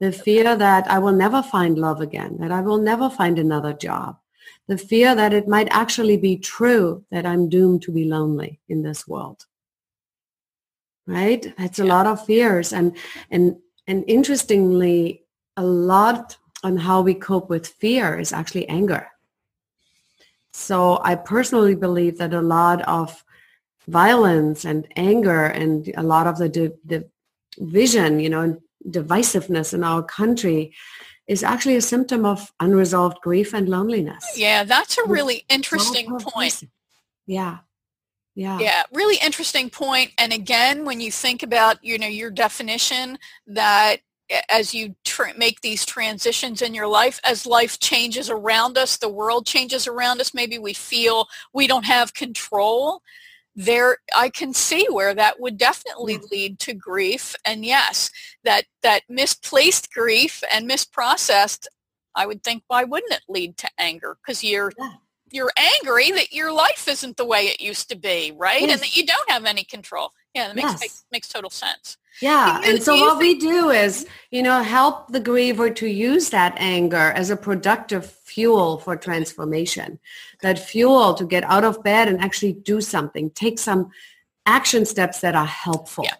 [0.00, 3.74] The fear that I will never find love again, that I will never find another
[3.74, 4.16] job.
[4.68, 8.82] The fear that it might actually be true that I'm doomed to be lonely in
[8.82, 9.46] this world.
[11.08, 11.52] Right?
[11.58, 12.72] It's a lot of fears.
[12.72, 12.94] And,
[13.30, 15.24] and, and interestingly,
[15.56, 19.08] a lot on how we cope with fear is actually anger.
[20.52, 23.24] So I personally believe that a lot of
[23.86, 27.08] violence and anger and a lot of the, the
[27.58, 30.74] vision, you know, divisiveness in our country
[31.26, 34.24] is actually a symptom of unresolved grief and loneliness.
[34.36, 36.64] Yeah, that's a really interesting point.
[37.26, 37.58] Yeah.
[38.38, 38.60] Yeah.
[38.60, 40.12] Yeah, really interesting point.
[40.16, 43.96] And again, when you think about, you know, your definition that
[44.48, 49.08] as you tr- make these transitions in your life, as life changes around us, the
[49.08, 53.02] world changes around us, maybe we feel we don't have control.
[53.56, 57.34] There, I can see where that would definitely lead to grief.
[57.44, 58.08] And yes,
[58.44, 61.66] that that misplaced grief and misprocessed,
[62.14, 64.16] I would think, why wouldn't it lead to anger?
[64.22, 64.92] Because you're yeah
[65.30, 68.60] you're angry that your life isn't the way it used to be, right?
[68.60, 68.72] Yes.
[68.72, 70.12] And that you don't have any control.
[70.34, 70.80] Yeah, that makes yes.
[70.80, 71.96] makes, makes total sense.
[72.20, 75.86] Yeah, you, and so what think- we do is, you know, help the griever to
[75.86, 79.98] use that anger as a productive fuel for transformation.
[80.42, 83.90] That fuel to get out of bed and actually do something, take some
[84.46, 86.04] action steps that are helpful.
[86.04, 86.14] Yeah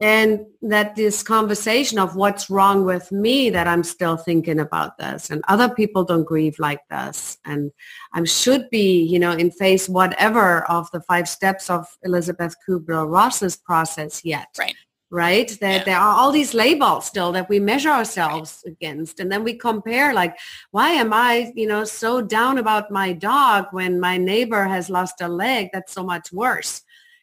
[0.00, 5.30] and that this conversation of what's wrong with me that i'm still thinking about this.
[5.30, 7.38] And other people don't grieve like this.
[7.44, 7.72] And
[8.12, 13.56] i should be you know in phase whatever of the five steps of elizabeth kubler-ross's
[13.56, 14.48] process yet.
[14.58, 14.74] Right.
[15.08, 15.48] Right?
[15.60, 15.84] That yeah.
[15.84, 18.72] there are all these labels still that we measure ourselves right.
[18.72, 19.20] against.
[19.20, 20.36] And then we compare like
[20.72, 25.22] why am i you know so down about my dog when my neighbor has lost
[25.22, 26.82] a leg that's so much worse?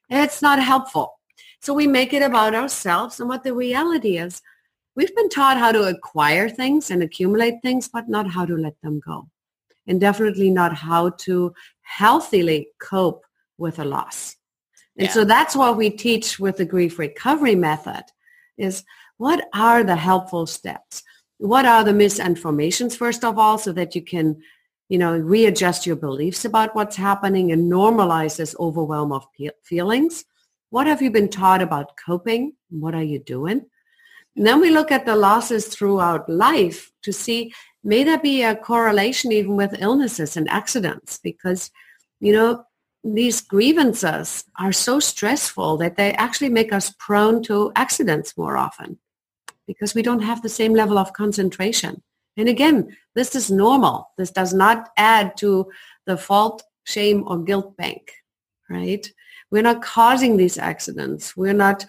[0.10, 1.13] It's not helpful
[1.63, 4.41] so we make it about ourselves and what the reality is.
[4.97, 8.73] We've been taught how to acquire things and accumulate things, but not how to let
[8.82, 9.30] them go.
[9.88, 13.23] And definitely not how to healthily cope
[13.58, 14.36] with a loss.
[14.97, 15.13] And yeah.
[15.13, 18.04] so that's what we teach with the grief recovery method
[18.58, 18.84] is
[19.15, 21.02] what are the helpful steps?
[21.38, 24.36] What are the misinformations, first of all, so that you can,
[24.89, 29.26] you know, readjust your beliefs about what's happening and normalize this overwhelm of
[29.63, 30.26] feelings.
[30.73, 32.53] What have you been taught about coping?
[32.71, 33.63] What are you doing?
[34.36, 38.55] And then we look at the losses throughout life to see may there be a
[38.55, 41.69] correlation even with illnesses and accidents because,
[42.19, 42.63] you know,
[43.03, 48.97] these grievances are so stressful that they actually make us prone to accidents more often
[49.67, 52.01] because we don't have the same level of concentration.
[52.36, 54.09] And again, this is normal.
[54.17, 55.69] This does not add to
[56.07, 58.12] the fault, shame, or guilt bank,
[58.71, 59.07] right?
[59.54, 61.38] We're not causing these accidents.
[61.38, 61.86] We're not,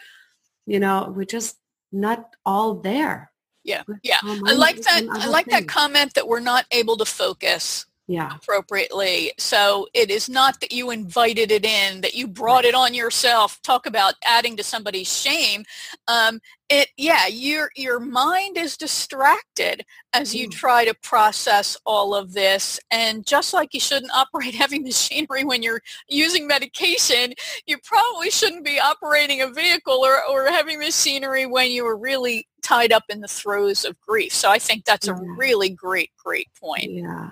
[0.66, 1.56] you know, we're just
[1.92, 3.32] not all there.
[3.64, 3.84] Yeah.
[4.02, 4.18] Yeah.
[4.22, 5.06] I like that.
[5.10, 5.60] I like things.
[5.60, 8.34] that comment that we're not able to focus yeah.
[8.34, 9.32] appropriately.
[9.38, 13.60] So it is not that you invited it in, that you brought it on yourself.
[13.62, 15.64] Talk about adding to somebody's shame.
[16.06, 16.40] Um,
[16.70, 20.52] it, yeah, your your mind is distracted as you mm.
[20.52, 22.80] try to process all of this.
[22.90, 27.34] And just like you shouldn't operate heavy machinery when you're using medication,
[27.66, 32.48] you probably shouldn't be operating a vehicle or, or heavy machinery when you are really
[32.62, 34.32] tied up in the throes of grief.
[34.32, 36.90] So I think that's a really great, great point.
[36.90, 37.30] Yeah.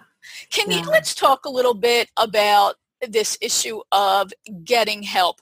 [0.51, 0.79] Can yeah.
[0.81, 4.33] you let's talk a little bit about this issue of
[4.65, 5.41] getting help?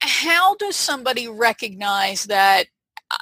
[0.00, 2.66] How does somebody recognize that
[3.10, 3.16] uh,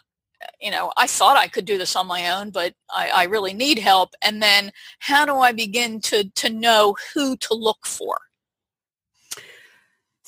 [0.60, 3.54] you know, I thought I could do this on my own, but I, I, really
[3.54, 4.10] need help.
[4.20, 8.16] And then how do I begin to, to know who to look for?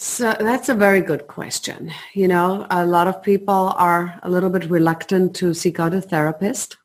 [0.01, 1.93] So that's a very good question.
[2.15, 6.01] You know, a lot of people are a little bit reluctant to seek out a
[6.01, 6.77] therapist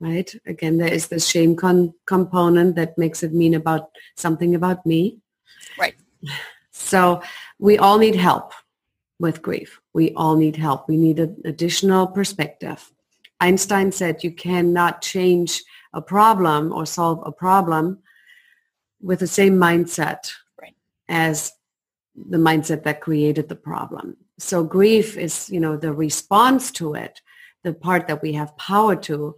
[0.00, 0.32] right?
[0.46, 5.18] Again, there is the shame con- component that makes it mean about something about me.
[5.78, 5.94] Right.
[6.70, 7.22] So
[7.58, 8.52] we all need help
[9.18, 9.80] with grief.
[9.94, 10.88] We all need help.
[10.88, 12.92] We need an additional perspective.
[13.40, 17.98] Einstein said you cannot change a problem or solve a problem
[19.00, 20.30] with the same mindset
[20.60, 20.74] right.
[21.08, 21.52] as
[22.14, 24.16] the mindset that created the problem.
[24.38, 27.20] So grief is, you know, the response to it,
[27.62, 29.36] the part that we have power to,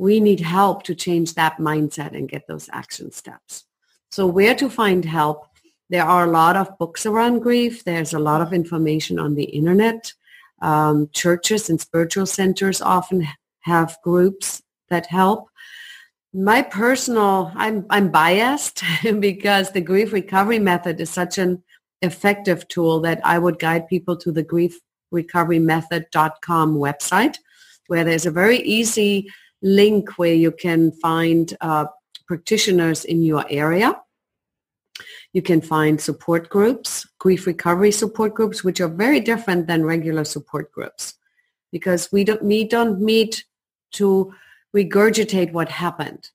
[0.00, 3.66] we need help to change that mindset and get those action steps.
[4.10, 5.46] So where to find help?
[5.90, 7.84] There are a lot of books around grief.
[7.84, 10.14] There's a lot of information on the internet.
[10.62, 13.28] Um, churches and spiritual centers often
[13.60, 15.50] have groups that help.
[16.32, 18.82] My personal, I'm, I'm biased
[19.20, 21.62] because the grief recovery method is such an
[22.00, 27.36] effective tool that I would guide people to the griefrecoverymethod.com website
[27.88, 29.28] where there's a very easy
[29.62, 31.86] link where you can find uh,
[32.26, 34.00] practitioners in your area.
[35.32, 40.24] You can find support groups, grief recovery support groups, which are very different than regular
[40.24, 41.14] support groups
[41.72, 43.44] because we don't, we don't meet
[43.92, 44.34] to
[44.74, 46.30] regurgitate what happened.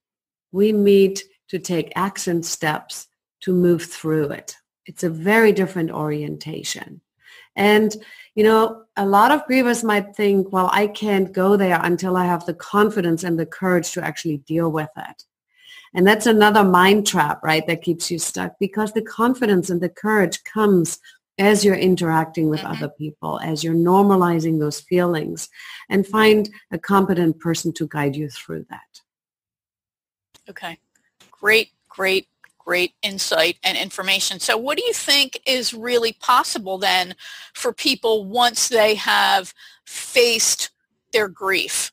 [0.52, 3.08] We meet to take action steps
[3.42, 4.56] to move through it.
[4.86, 7.02] It's a very different orientation.
[7.56, 7.96] And,
[8.36, 12.26] you know, a lot of grievers might think, well, I can't go there until I
[12.26, 15.24] have the confidence and the courage to actually deal with it.
[15.94, 19.90] And that's another mind trap, right, that keeps you stuck because the confidence and the
[19.90, 21.00] courage comes
[21.38, 22.72] as you're interacting with mm-hmm.
[22.72, 25.50] other people, as you're normalizing those feelings,
[25.90, 29.02] and find a competent person to guide you through that.
[30.50, 30.78] Okay.
[31.32, 32.28] Great, great,
[32.66, 34.40] great insight and information.
[34.40, 37.16] So what do you think is really possible then
[37.54, 39.54] for people once they have
[39.86, 40.72] faced
[41.14, 41.92] their grief?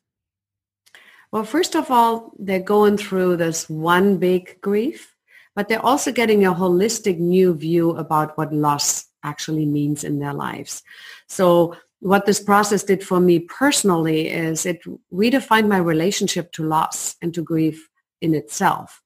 [1.31, 5.15] Well, first of all, they're going through this one big grief,
[5.55, 10.33] but they're also getting a holistic new view about what loss actually means in their
[10.33, 10.83] lives.
[11.27, 14.81] So what this process did for me personally is it
[15.13, 17.89] redefined my relationship to loss and to grief
[18.21, 19.02] in itself.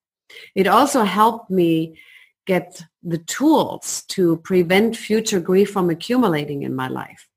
[0.56, 1.98] It also helped me
[2.46, 7.28] get the tools to prevent future grief from accumulating in my life.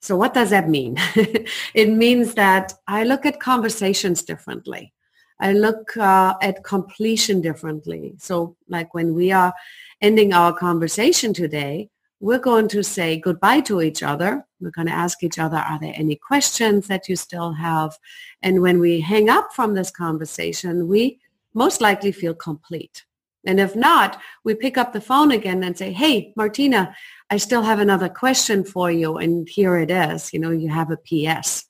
[0.00, 0.96] So what does that mean?
[1.74, 4.92] it means that I look at conversations differently.
[5.38, 8.14] I look uh, at completion differently.
[8.18, 9.52] So like when we are
[10.00, 11.90] ending our conversation today,
[12.20, 14.44] we're going to say goodbye to each other.
[14.60, 17.98] We're going to ask each other, are there any questions that you still have?
[18.42, 21.18] And when we hang up from this conversation, we
[21.54, 23.04] most likely feel complete.
[23.44, 26.94] And if not, we pick up the phone again and say, hey, Martina,
[27.30, 29.18] I still have another question for you.
[29.18, 30.32] And here it is.
[30.32, 31.64] You know, you have a PS.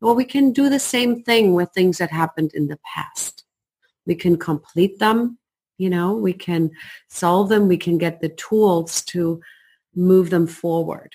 [0.00, 3.44] Well, we can do the same thing with things that happened in the past.
[4.06, 5.38] We can complete them.
[5.78, 6.70] You know, we can
[7.08, 7.68] solve them.
[7.68, 9.40] We can get the tools to
[9.94, 11.14] move them forward.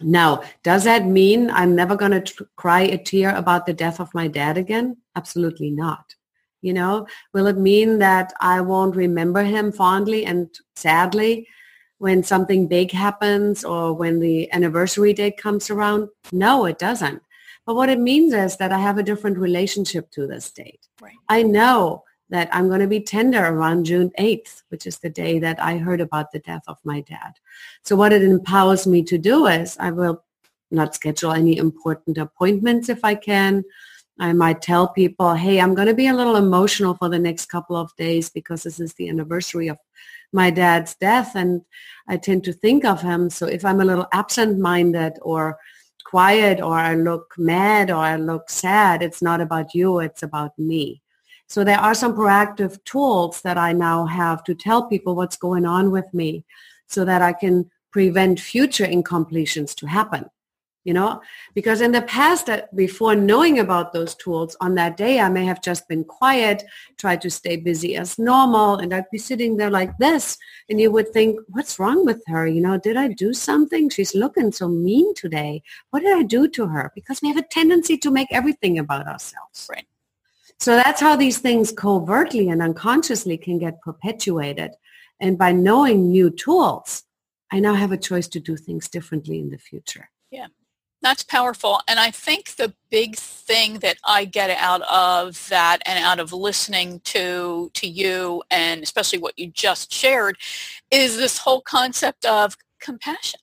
[0.00, 3.98] Now, does that mean I'm never going to t- cry a tear about the death
[4.00, 4.96] of my dad again?
[5.16, 6.14] Absolutely not.
[6.60, 11.46] You know, will it mean that I won't remember him fondly and sadly
[11.98, 16.08] when something big happens or when the anniversary date comes around?
[16.32, 17.22] No, it doesn't.
[17.64, 20.88] But what it means is that I have a different relationship to this date.
[21.00, 21.14] Right.
[21.28, 25.38] I know that I'm going to be tender around June 8th, which is the day
[25.38, 27.34] that I heard about the death of my dad.
[27.84, 30.24] So what it empowers me to do is I will
[30.70, 33.64] not schedule any important appointments if I can.
[34.18, 37.46] I might tell people, hey, I'm going to be a little emotional for the next
[37.46, 39.78] couple of days because this is the anniversary of
[40.32, 41.62] my dad's death and
[42.08, 43.30] I tend to think of him.
[43.30, 45.58] So if I'm a little absent-minded or
[46.04, 50.58] quiet or I look mad or I look sad, it's not about you, it's about
[50.58, 51.00] me.
[51.46, 55.64] So there are some proactive tools that I now have to tell people what's going
[55.64, 56.44] on with me
[56.86, 60.28] so that I can prevent future incompletions to happen
[60.88, 61.20] you know?
[61.52, 65.44] Because in the past uh, before knowing about those tools on that day i may
[65.44, 66.64] have just been quiet
[66.96, 70.90] tried to stay busy as normal and i'd be sitting there like this and you
[70.90, 72.46] would think what's wrong with her?
[72.46, 73.90] You know did i do something?
[73.90, 75.62] She's looking so mean today.
[75.90, 76.90] What did i do to her?
[76.94, 79.68] Because we have a tendency to make everything about ourselves.
[79.70, 79.86] Right.
[80.58, 84.72] So that's how these things covertly and unconsciously can get perpetuated.
[85.20, 87.04] And by knowing new tools
[87.50, 90.10] i now have a choice to do things differently in the future.
[90.30, 90.48] Yeah
[91.00, 91.80] that's powerful.
[91.86, 96.32] And I think the big thing that I get out of that and out of
[96.32, 100.38] listening to to you and especially what you just shared
[100.90, 103.40] is this whole concept of compassion.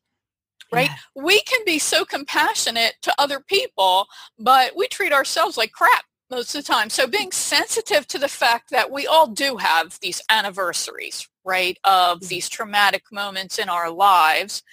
[0.72, 0.90] Right?
[0.90, 1.24] Yeah.
[1.24, 6.56] We can be so compassionate to other people, but we treat ourselves like crap most
[6.56, 6.90] of the time.
[6.90, 12.18] So being sensitive to the fact that we all do have these anniversaries, right, of
[12.18, 12.28] mm-hmm.
[12.28, 14.64] these traumatic moments in our lives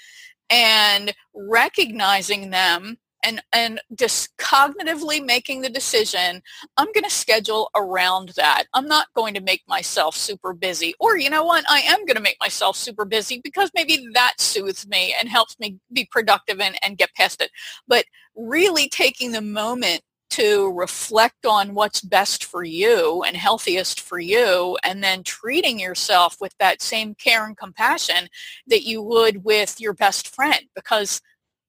[0.52, 6.42] and recognizing them and and just cognitively making the decision
[6.76, 8.64] i'm going to schedule around that.
[8.74, 10.94] I'm not going to make myself super busy.
[11.00, 11.64] Or you know what?
[11.68, 15.58] I am going to make myself super busy because maybe that soothes me and helps
[15.58, 17.50] me be productive and, and get past it.
[17.88, 24.18] But really taking the moment to reflect on what's best for you and healthiest for
[24.18, 28.28] you and then treating yourself with that same care and compassion
[28.66, 31.20] that you would with your best friend because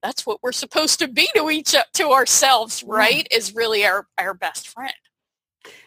[0.02, 3.38] that's what we're supposed to be to each to ourselves right yeah.
[3.38, 4.94] is really our our best friend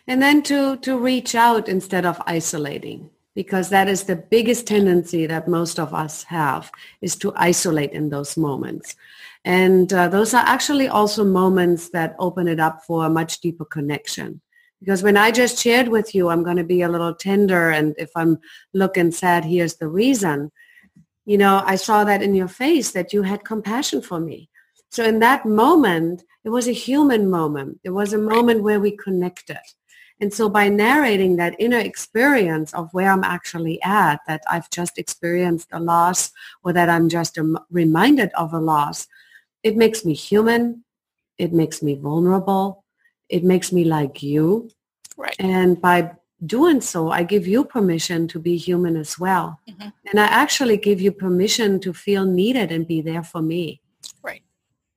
[0.07, 5.27] and then to to reach out instead of isolating because that is the biggest tendency
[5.27, 6.71] that most of us have
[7.01, 8.97] is to isolate in those moments
[9.47, 13.65] and uh, those are actually also moments that open it up for a much deeper
[13.65, 14.41] connection.
[14.81, 17.71] Because when I just shared with you, I'm going to be a little tender.
[17.71, 18.41] And if I'm
[18.75, 20.51] looking sad, here's the reason.
[21.27, 24.51] You know, I saw that in your face that you had compassion for me.
[24.91, 27.79] So in that moment, it was a human moment.
[27.85, 29.61] It was a moment where we connected.
[30.21, 34.99] And so by narrating that inner experience of where I'm actually at, that I've just
[34.99, 36.33] experienced a loss
[36.65, 37.39] or that I'm just
[37.71, 39.07] reminded of a loss,
[39.67, 40.85] it makes me human.
[41.39, 42.85] It makes me vulnerable.
[43.29, 44.71] It makes me like you.
[45.17, 45.35] Right.
[45.41, 46.13] And by
[46.45, 49.59] doing so, I give you permission to be human as well.
[49.69, 49.89] Mm-hmm.
[50.09, 53.81] And I actually give you permission to feel needed and be there for me.
[54.23, 54.43] Right.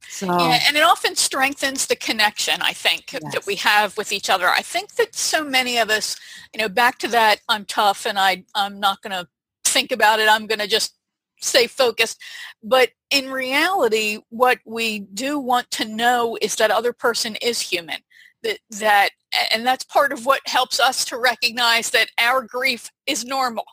[0.08, 3.34] So, yeah, and it often strengthens the connection, I think, yes.
[3.34, 4.50] that we have with each other.
[4.50, 6.16] I think that so many of us,
[6.54, 9.28] you know, back to that, I'm tough and I, I'm not going to
[9.66, 10.30] think about it.
[10.30, 10.99] I'm going to just
[11.42, 12.22] stay focused.
[12.64, 17.98] But in reality, what we do want to know is that other person is human.
[18.44, 19.10] That, that
[19.52, 23.66] and that's part of what helps us to recognize that our grief is normal,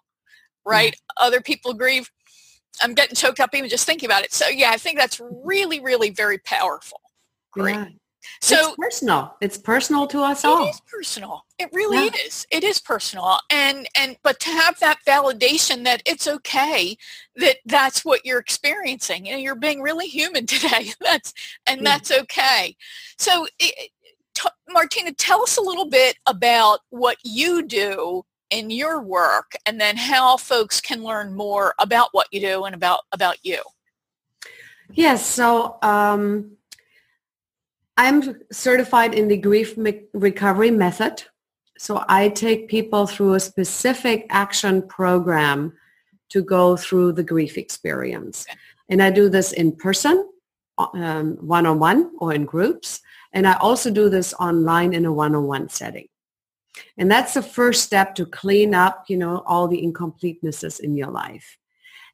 [0.64, 0.92] right?
[0.92, 1.26] Mm-hmm.
[1.26, 2.10] Other people grieve.
[2.82, 4.32] I'm getting choked up even just thinking about it.
[4.32, 7.00] So yeah, I think that's really, really very powerful.
[7.52, 7.74] Great.
[7.74, 7.88] Yeah.
[8.40, 9.36] So it's personal.
[9.40, 10.66] It's personal to us all.
[10.66, 11.44] It is personal.
[11.58, 12.26] It really yeah.
[12.26, 12.46] is.
[12.50, 13.38] It is personal.
[13.50, 16.96] And and but to have that validation that it's okay
[17.36, 19.26] that that's what you're experiencing.
[19.26, 20.92] You know, you're being really human today.
[21.00, 21.32] That's
[21.66, 21.84] and yeah.
[21.84, 22.76] that's okay.
[23.18, 23.90] So it,
[24.34, 29.80] t- Martina, tell us a little bit about what you do in your work and
[29.80, 33.60] then how folks can learn more about what you do and about about you.
[34.92, 36.56] Yes, so um,
[37.96, 39.74] I'm certified in the grief
[40.12, 41.22] recovery method.
[41.78, 45.72] So I take people through a specific action program
[46.30, 48.46] to go through the grief experience.
[48.88, 50.28] And I do this in person,
[50.78, 53.00] um, one-on-one or in groups.
[53.32, 56.08] And I also do this online in a one-on-one setting.
[56.98, 61.10] And that's the first step to clean up, you know, all the incompletenesses in your
[61.10, 61.56] life.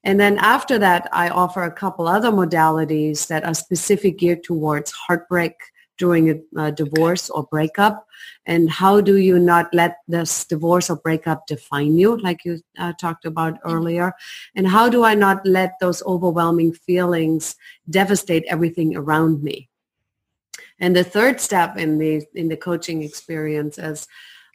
[0.05, 4.91] And then after that, I offer a couple other modalities that are specific geared towards
[4.91, 5.55] heartbreak
[6.03, 8.05] during a, a divorce or breakup.
[8.45, 12.93] And how do you not let this divorce or breakup define you, like you uh,
[12.95, 13.71] talked about mm-hmm.
[13.73, 14.13] earlier?
[14.57, 17.55] And how do I not let those overwhelming feelings
[17.89, 19.69] devastate everything around me?
[20.81, 24.09] And the third step in the in the coaching experience is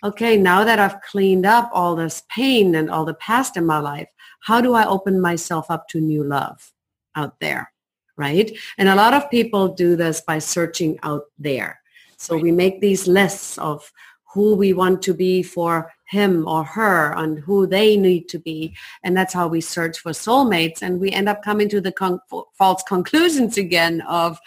[0.04, 3.80] okay, now that I've cleaned up all this pain and all the past in my
[3.80, 4.10] life,
[4.41, 6.74] how do I open myself up to new love
[7.16, 7.72] out there?
[8.18, 8.51] Right?
[8.78, 11.80] And a lot of people do this by searching out there.
[12.18, 13.91] So we make these lists of
[14.34, 18.76] who we want to be for him or her and who they need to be.
[19.03, 20.82] And that's how we search for soulmates.
[20.82, 22.20] And we end up coming to the con-
[22.57, 24.39] false conclusions again of,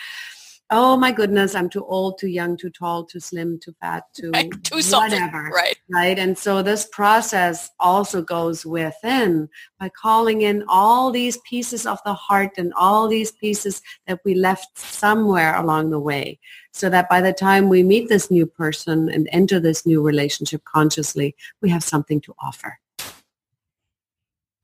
[0.71, 4.31] oh my goodness, I'm too old, too young, too tall, too slim, too fat, too,
[4.35, 5.51] right, too whatever.
[5.53, 5.77] Right.
[5.89, 6.19] Right.
[6.19, 9.49] And so this process also goes within
[9.79, 14.35] by calling in all these pieces of the heart and all these pieces that we
[14.35, 16.39] left somewhere along the way.
[16.73, 20.65] So that by the time we meet this new person and enter this new relationship
[20.65, 22.80] consciously, we have something to offer.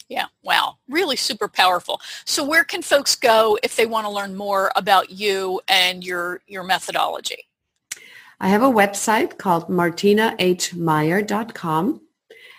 [0.09, 2.01] Yeah, wow, really super powerful.
[2.25, 6.43] So where can folks go if they want to learn more about you and your
[6.47, 7.49] your methodology?
[8.39, 12.01] I have a website called martinahmeyer.com.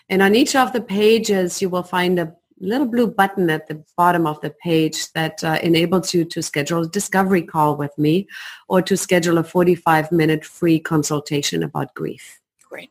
[0.09, 3.83] And on each of the pages, you will find a little blue button at the
[3.95, 8.27] bottom of the page that uh, enables you to schedule a discovery call with me
[8.67, 12.39] or to schedule a 45-minute free consultation about grief.
[12.67, 12.89] Great.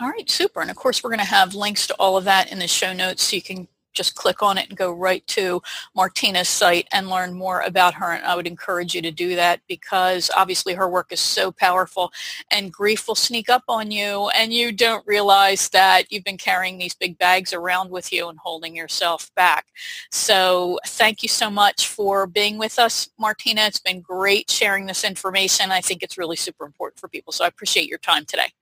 [0.00, 0.60] All right, super.
[0.60, 2.92] And of course, we're going to have links to all of that in the show
[2.92, 5.62] notes so you can just click on it and go right to
[5.94, 8.12] Martina's site and learn more about her.
[8.12, 12.12] And I would encourage you to do that because obviously her work is so powerful
[12.50, 16.78] and grief will sneak up on you and you don't realize that you've been carrying
[16.78, 19.66] these big bags around with you and holding yourself back.
[20.10, 23.62] So thank you so much for being with us, Martina.
[23.62, 25.70] It's been great sharing this information.
[25.70, 27.32] I think it's really super important for people.
[27.32, 28.52] So I appreciate your time today.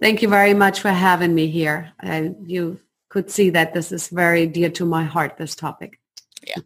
[0.00, 1.92] Thank you very much for having me here.
[2.02, 2.80] Uh, you
[3.10, 6.00] could see that this is very dear to my heart, this topic.
[6.46, 6.62] Yeah.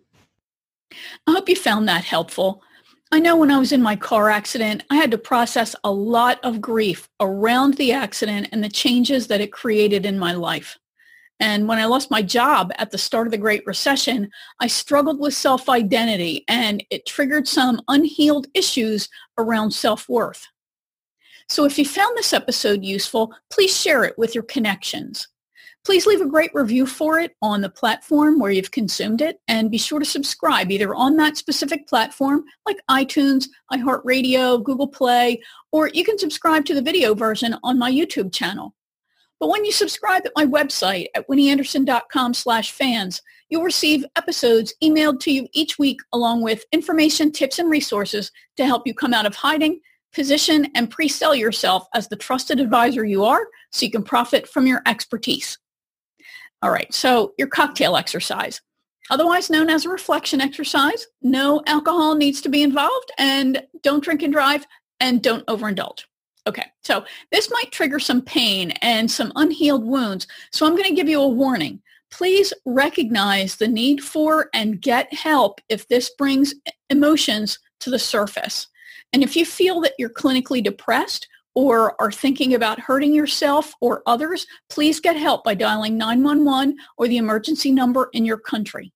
[1.26, 2.62] I hope you found that helpful.
[3.10, 6.38] I know when I was in my car accident, I had to process a lot
[6.44, 10.78] of grief around the accident and the changes that it created in my life.
[11.40, 14.30] And when I lost my job at the start of the Great Recession,
[14.60, 20.46] I struggled with self-identity and it triggered some unhealed issues around self-worth.
[21.48, 25.28] So if you found this episode useful, please share it with your connections.
[25.84, 29.70] Please leave a great review for it on the platform where you've consumed it and
[29.70, 35.88] be sure to subscribe either on that specific platform like iTunes, iHeartRadio, Google Play, or
[35.88, 38.74] you can subscribe to the video version on my YouTube channel.
[39.38, 43.20] But when you subscribe at my website at winnieanderson.com slash fans,
[43.50, 48.64] you'll receive episodes emailed to you each week along with information, tips, and resources to
[48.64, 49.80] help you come out of hiding,
[50.14, 54.66] position, and pre-sell yourself as the trusted advisor you are so you can profit from
[54.66, 55.58] your expertise.
[56.62, 58.60] All right, so your cocktail exercise,
[59.10, 64.22] otherwise known as a reflection exercise, no alcohol needs to be involved and don't drink
[64.22, 64.66] and drive
[65.00, 66.04] and don't overindulge.
[66.46, 70.26] Okay, so this might trigger some pain and some unhealed wounds.
[70.52, 71.80] So I'm going to give you a warning.
[72.10, 76.54] Please recognize the need for and get help if this brings
[76.90, 78.68] emotions to the surface.
[79.12, 84.02] And if you feel that you're clinically depressed or are thinking about hurting yourself or
[84.06, 88.92] others, please get help by dialing 911 or the emergency number in your country.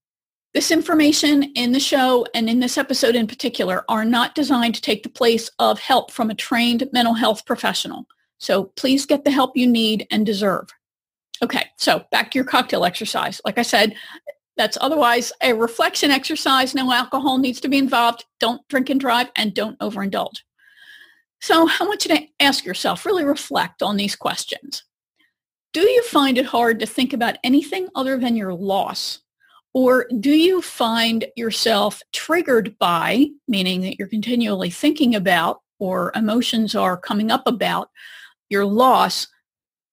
[0.55, 4.81] This information in the show and in this episode in particular are not designed to
[4.81, 8.07] take the place of help from a trained mental health professional.
[8.39, 10.69] So please get the help you need and deserve.
[11.43, 13.41] Okay, so back to your cocktail exercise.
[13.45, 13.95] Like I said,
[14.57, 16.75] that's otherwise a reflection exercise.
[16.75, 18.25] No alcohol needs to be involved.
[18.41, 20.39] Don't drink and drive and don't overindulge.
[21.41, 24.84] So I want you to ask yourself, really reflect on these questions.
[25.72, 29.20] Do you find it hard to think about anything other than your loss
[29.74, 36.74] or do you find yourself triggered by, meaning that you're continually thinking about or emotions
[36.74, 37.91] are coming up about
[38.49, 39.28] your loss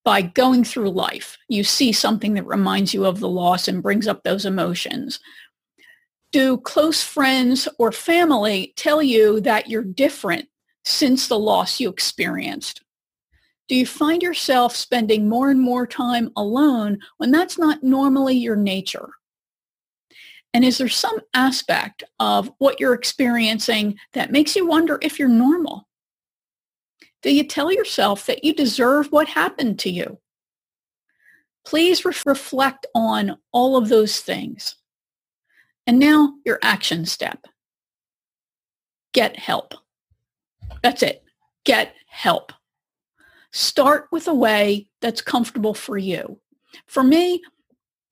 [0.03, 1.37] by going through life?
[1.49, 5.19] You see something that reminds you of the loss and brings up those emotions.
[6.31, 10.47] Do close friends or family tell you that you're different
[10.85, 12.81] since the loss you experienced?
[13.67, 18.55] Do you find yourself spending more and more time alone when that's not normally your
[18.55, 19.09] nature?
[20.53, 25.27] And is there some aspect of what you're experiencing that makes you wonder if you're
[25.27, 25.87] normal?
[27.23, 30.19] Do you tell yourself that you deserve what happened to you?
[31.65, 34.75] Please re- reflect on all of those things.
[35.87, 37.47] And now your action step.
[39.11, 39.73] Get help.
[40.81, 41.23] That's it.
[41.63, 42.53] Get help.
[43.51, 46.39] Start with a way that's comfortable for you.
[46.87, 47.41] For me,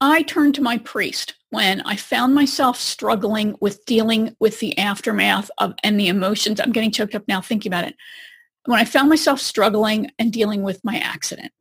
[0.02, 5.52] I turned to my priest when I found myself struggling with dealing with the aftermath
[5.60, 6.60] of and the emotions.
[6.60, 7.96] I'm getting choked up now thinking about it.
[8.66, 11.52] When I found myself struggling and dealing with my accident,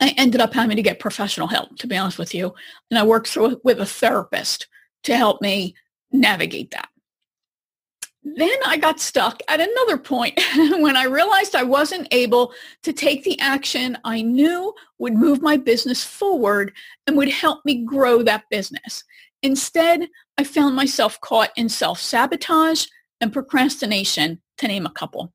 [0.00, 2.54] I ended up having to get professional help, to be honest with you.
[2.90, 4.66] And I worked through with a therapist
[5.04, 5.74] to help me
[6.12, 6.88] navigate that.
[8.36, 12.52] Then I got stuck at another point when I realized I wasn't able
[12.82, 16.72] to take the action I knew would move my business forward
[17.06, 19.04] and would help me grow that business.
[19.42, 22.86] Instead, I found myself caught in self-sabotage
[23.20, 25.32] and procrastination, to name a couple.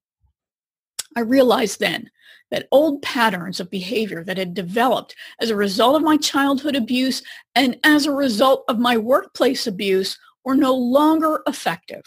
[1.15, 2.11] I realized then
[2.51, 7.23] that old patterns of behavior that had developed as a result of my childhood abuse
[7.55, 12.03] and as a result of my workplace abuse were no longer effective.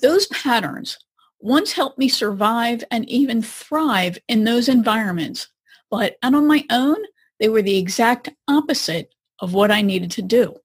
[0.00, 0.98] Those patterns
[1.40, 5.48] once helped me survive and even thrive in those environments,
[5.90, 6.96] but and on my own,
[7.38, 10.56] they were the exact opposite of what I needed to do.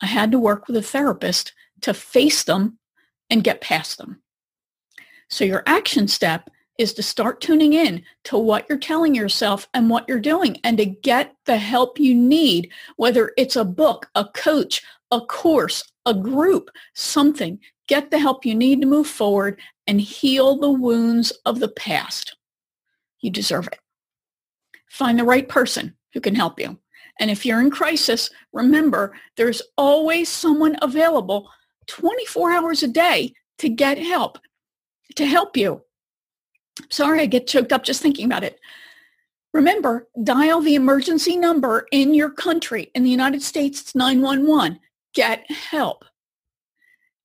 [0.00, 1.52] I had to work with a therapist
[1.82, 2.78] to face them
[3.28, 4.22] and get past them.
[5.28, 6.48] So your action step
[6.78, 10.78] is to start tuning in to what you're telling yourself and what you're doing and
[10.78, 16.14] to get the help you need, whether it's a book, a coach, a course, a
[16.14, 17.58] group, something
[17.90, 22.36] get the help you need to move forward and heal the wounds of the past.
[23.20, 23.80] You deserve it.
[24.88, 26.78] Find the right person who can help you.
[27.18, 31.50] And if you're in crisis, remember there's always someone available
[31.88, 34.38] 24 hours a day to get help,
[35.16, 35.82] to help you.
[36.90, 38.60] Sorry, I get choked up just thinking about it.
[39.52, 42.92] Remember, dial the emergency number in your country.
[42.94, 44.78] In the United States, it's 911.
[45.12, 46.04] Get help.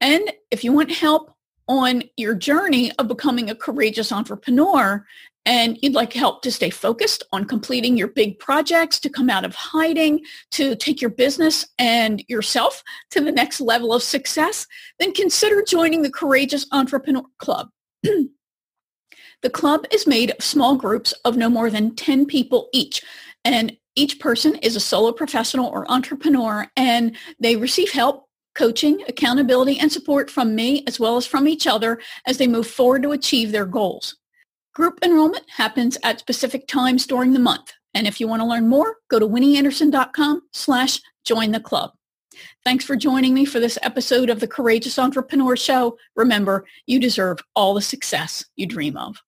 [0.01, 1.35] And if you want help
[1.67, 5.05] on your journey of becoming a courageous entrepreneur
[5.45, 9.45] and you'd like help to stay focused on completing your big projects, to come out
[9.45, 10.21] of hiding,
[10.51, 14.65] to take your business and yourself to the next level of success,
[14.99, 17.69] then consider joining the Courageous Entrepreneur Club.
[18.03, 23.03] the club is made of small groups of no more than 10 people each.
[23.43, 28.24] And each person is a solo professional or entrepreneur and they receive help
[28.55, 32.67] coaching, accountability, and support from me as well as from each other as they move
[32.67, 34.17] forward to achieve their goals.
[34.73, 37.71] Group enrollment happens at specific times during the month.
[37.93, 41.91] And if you want to learn more, go to winnieanderson.com slash join the club.
[42.65, 45.97] Thanks for joining me for this episode of the Courageous Entrepreneur Show.
[46.15, 49.21] Remember, you deserve all the success you dream of.